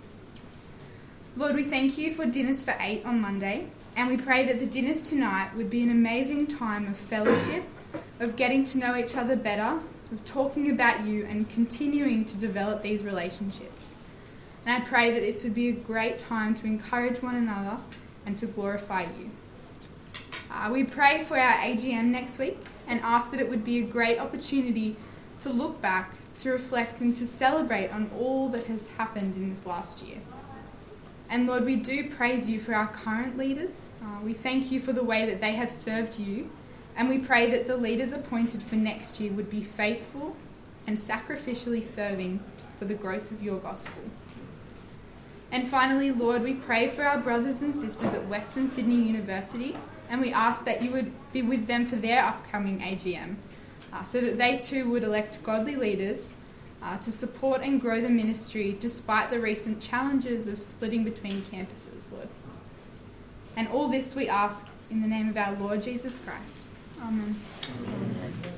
Lord, 1.38 1.54
we 1.54 1.62
thank 1.62 1.96
you 1.96 2.12
for 2.12 2.26
dinners 2.26 2.64
for 2.64 2.74
eight 2.80 3.06
on 3.06 3.20
Monday, 3.20 3.68
and 3.94 4.08
we 4.08 4.16
pray 4.16 4.44
that 4.46 4.58
the 4.58 4.66
dinners 4.66 5.00
tonight 5.02 5.54
would 5.54 5.70
be 5.70 5.84
an 5.84 5.88
amazing 5.88 6.48
time 6.48 6.88
of 6.88 6.96
fellowship, 6.96 7.62
of 8.18 8.34
getting 8.34 8.64
to 8.64 8.78
know 8.78 8.96
each 8.96 9.16
other 9.16 9.36
better, 9.36 9.78
of 10.10 10.24
talking 10.24 10.68
about 10.68 11.06
you, 11.06 11.24
and 11.26 11.48
continuing 11.48 12.24
to 12.24 12.36
develop 12.36 12.82
these 12.82 13.04
relationships. 13.04 13.94
And 14.66 14.82
I 14.82 14.84
pray 14.84 15.12
that 15.12 15.20
this 15.20 15.44
would 15.44 15.54
be 15.54 15.68
a 15.68 15.72
great 15.72 16.18
time 16.18 16.56
to 16.56 16.66
encourage 16.66 17.22
one 17.22 17.36
another 17.36 17.78
and 18.26 18.36
to 18.38 18.46
glorify 18.46 19.02
you. 19.02 19.30
Uh, 20.50 20.70
we 20.72 20.82
pray 20.82 21.22
for 21.22 21.38
our 21.38 21.56
AGM 21.60 22.06
next 22.06 22.40
week 22.40 22.58
and 22.88 22.98
ask 23.02 23.30
that 23.30 23.38
it 23.38 23.48
would 23.48 23.64
be 23.64 23.78
a 23.78 23.84
great 23.84 24.18
opportunity 24.18 24.96
to 25.38 25.50
look 25.50 25.80
back, 25.80 26.14
to 26.38 26.50
reflect, 26.50 27.00
and 27.00 27.16
to 27.16 27.28
celebrate 27.28 27.90
on 27.90 28.10
all 28.18 28.48
that 28.48 28.66
has 28.66 28.88
happened 28.98 29.36
in 29.36 29.50
this 29.50 29.66
last 29.66 30.02
year. 30.04 30.18
And 31.30 31.46
Lord, 31.46 31.64
we 31.64 31.76
do 31.76 32.08
praise 32.08 32.48
you 32.48 32.58
for 32.58 32.74
our 32.74 32.88
current 32.88 33.36
leaders. 33.36 33.90
Uh, 34.02 34.20
we 34.24 34.32
thank 34.32 34.72
you 34.72 34.80
for 34.80 34.92
the 34.92 35.04
way 35.04 35.26
that 35.26 35.40
they 35.40 35.52
have 35.52 35.70
served 35.70 36.18
you. 36.18 36.50
And 36.96 37.08
we 37.08 37.18
pray 37.18 37.50
that 37.50 37.66
the 37.66 37.76
leaders 37.76 38.12
appointed 38.12 38.62
for 38.62 38.76
next 38.76 39.20
year 39.20 39.30
would 39.32 39.50
be 39.50 39.62
faithful 39.62 40.36
and 40.86 40.96
sacrificially 40.96 41.84
serving 41.84 42.42
for 42.78 42.86
the 42.86 42.94
growth 42.94 43.30
of 43.30 43.42
your 43.42 43.58
gospel. 43.58 44.04
And 45.52 45.66
finally, 45.66 46.10
Lord, 46.10 46.42
we 46.42 46.54
pray 46.54 46.88
for 46.88 47.04
our 47.04 47.18
brothers 47.18 47.62
and 47.62 47.74
sisters 47.74 48.14
at 48.14 48.26
Western 48.26 48.70
Sydney 48.70 48.96
University, 48.96 49.76
and 50.08 50.20
we 50.20 50.32
ask 50.32 50.64
that 50.64 50.82
you 50.82 50.90
would 50.92 51.12
be 51.32 51.42
with 51.42 51.66
them 51.66 51.86
for 51.86 51.96
their 51.96 52.24
upcoming 52.24 52.80
AGM, 52.80 53.36
uh, 53.92 54.02
so 54.02 54.20
that 54.20 54.38
they 54.38 54.58
too 54.58 54.90
would 54.90 55.02
elect 55.02 55.42
godly 55.42 55.76
leaders 55.76 56.34
uh, 56.82 56.96
to 56.98 57.10
support 57.10 57.62
and 57.62 57.80
grow 57.80 58.00
the 58.00 58.08
ministry 58.08 58.76
despite 58.78 59.30
the 59.30 59.40
recent 59.40 59.80
challenges 59.80 60.46
of 60.46 60.58
splitting 60.58 61.04
between 61.04 61.42
campuses, 61.42 62.12
Lord. 62.12 62.28
And 63.56 63.68
all 63.68 63.88
this 63.88 64.14
we 64.14 64.28
ask 64.28 64.68
in 64.90 65.02
the 65.02 65.08
name 65.08 65.28
of 65.28 65.36
our 65.36 65.56
Lord 65.56 65.82
Jesus 65.82 66.18
Christ. 66.18 66.62
Amen. 67.00 67.34
Amen. 67.86 68.57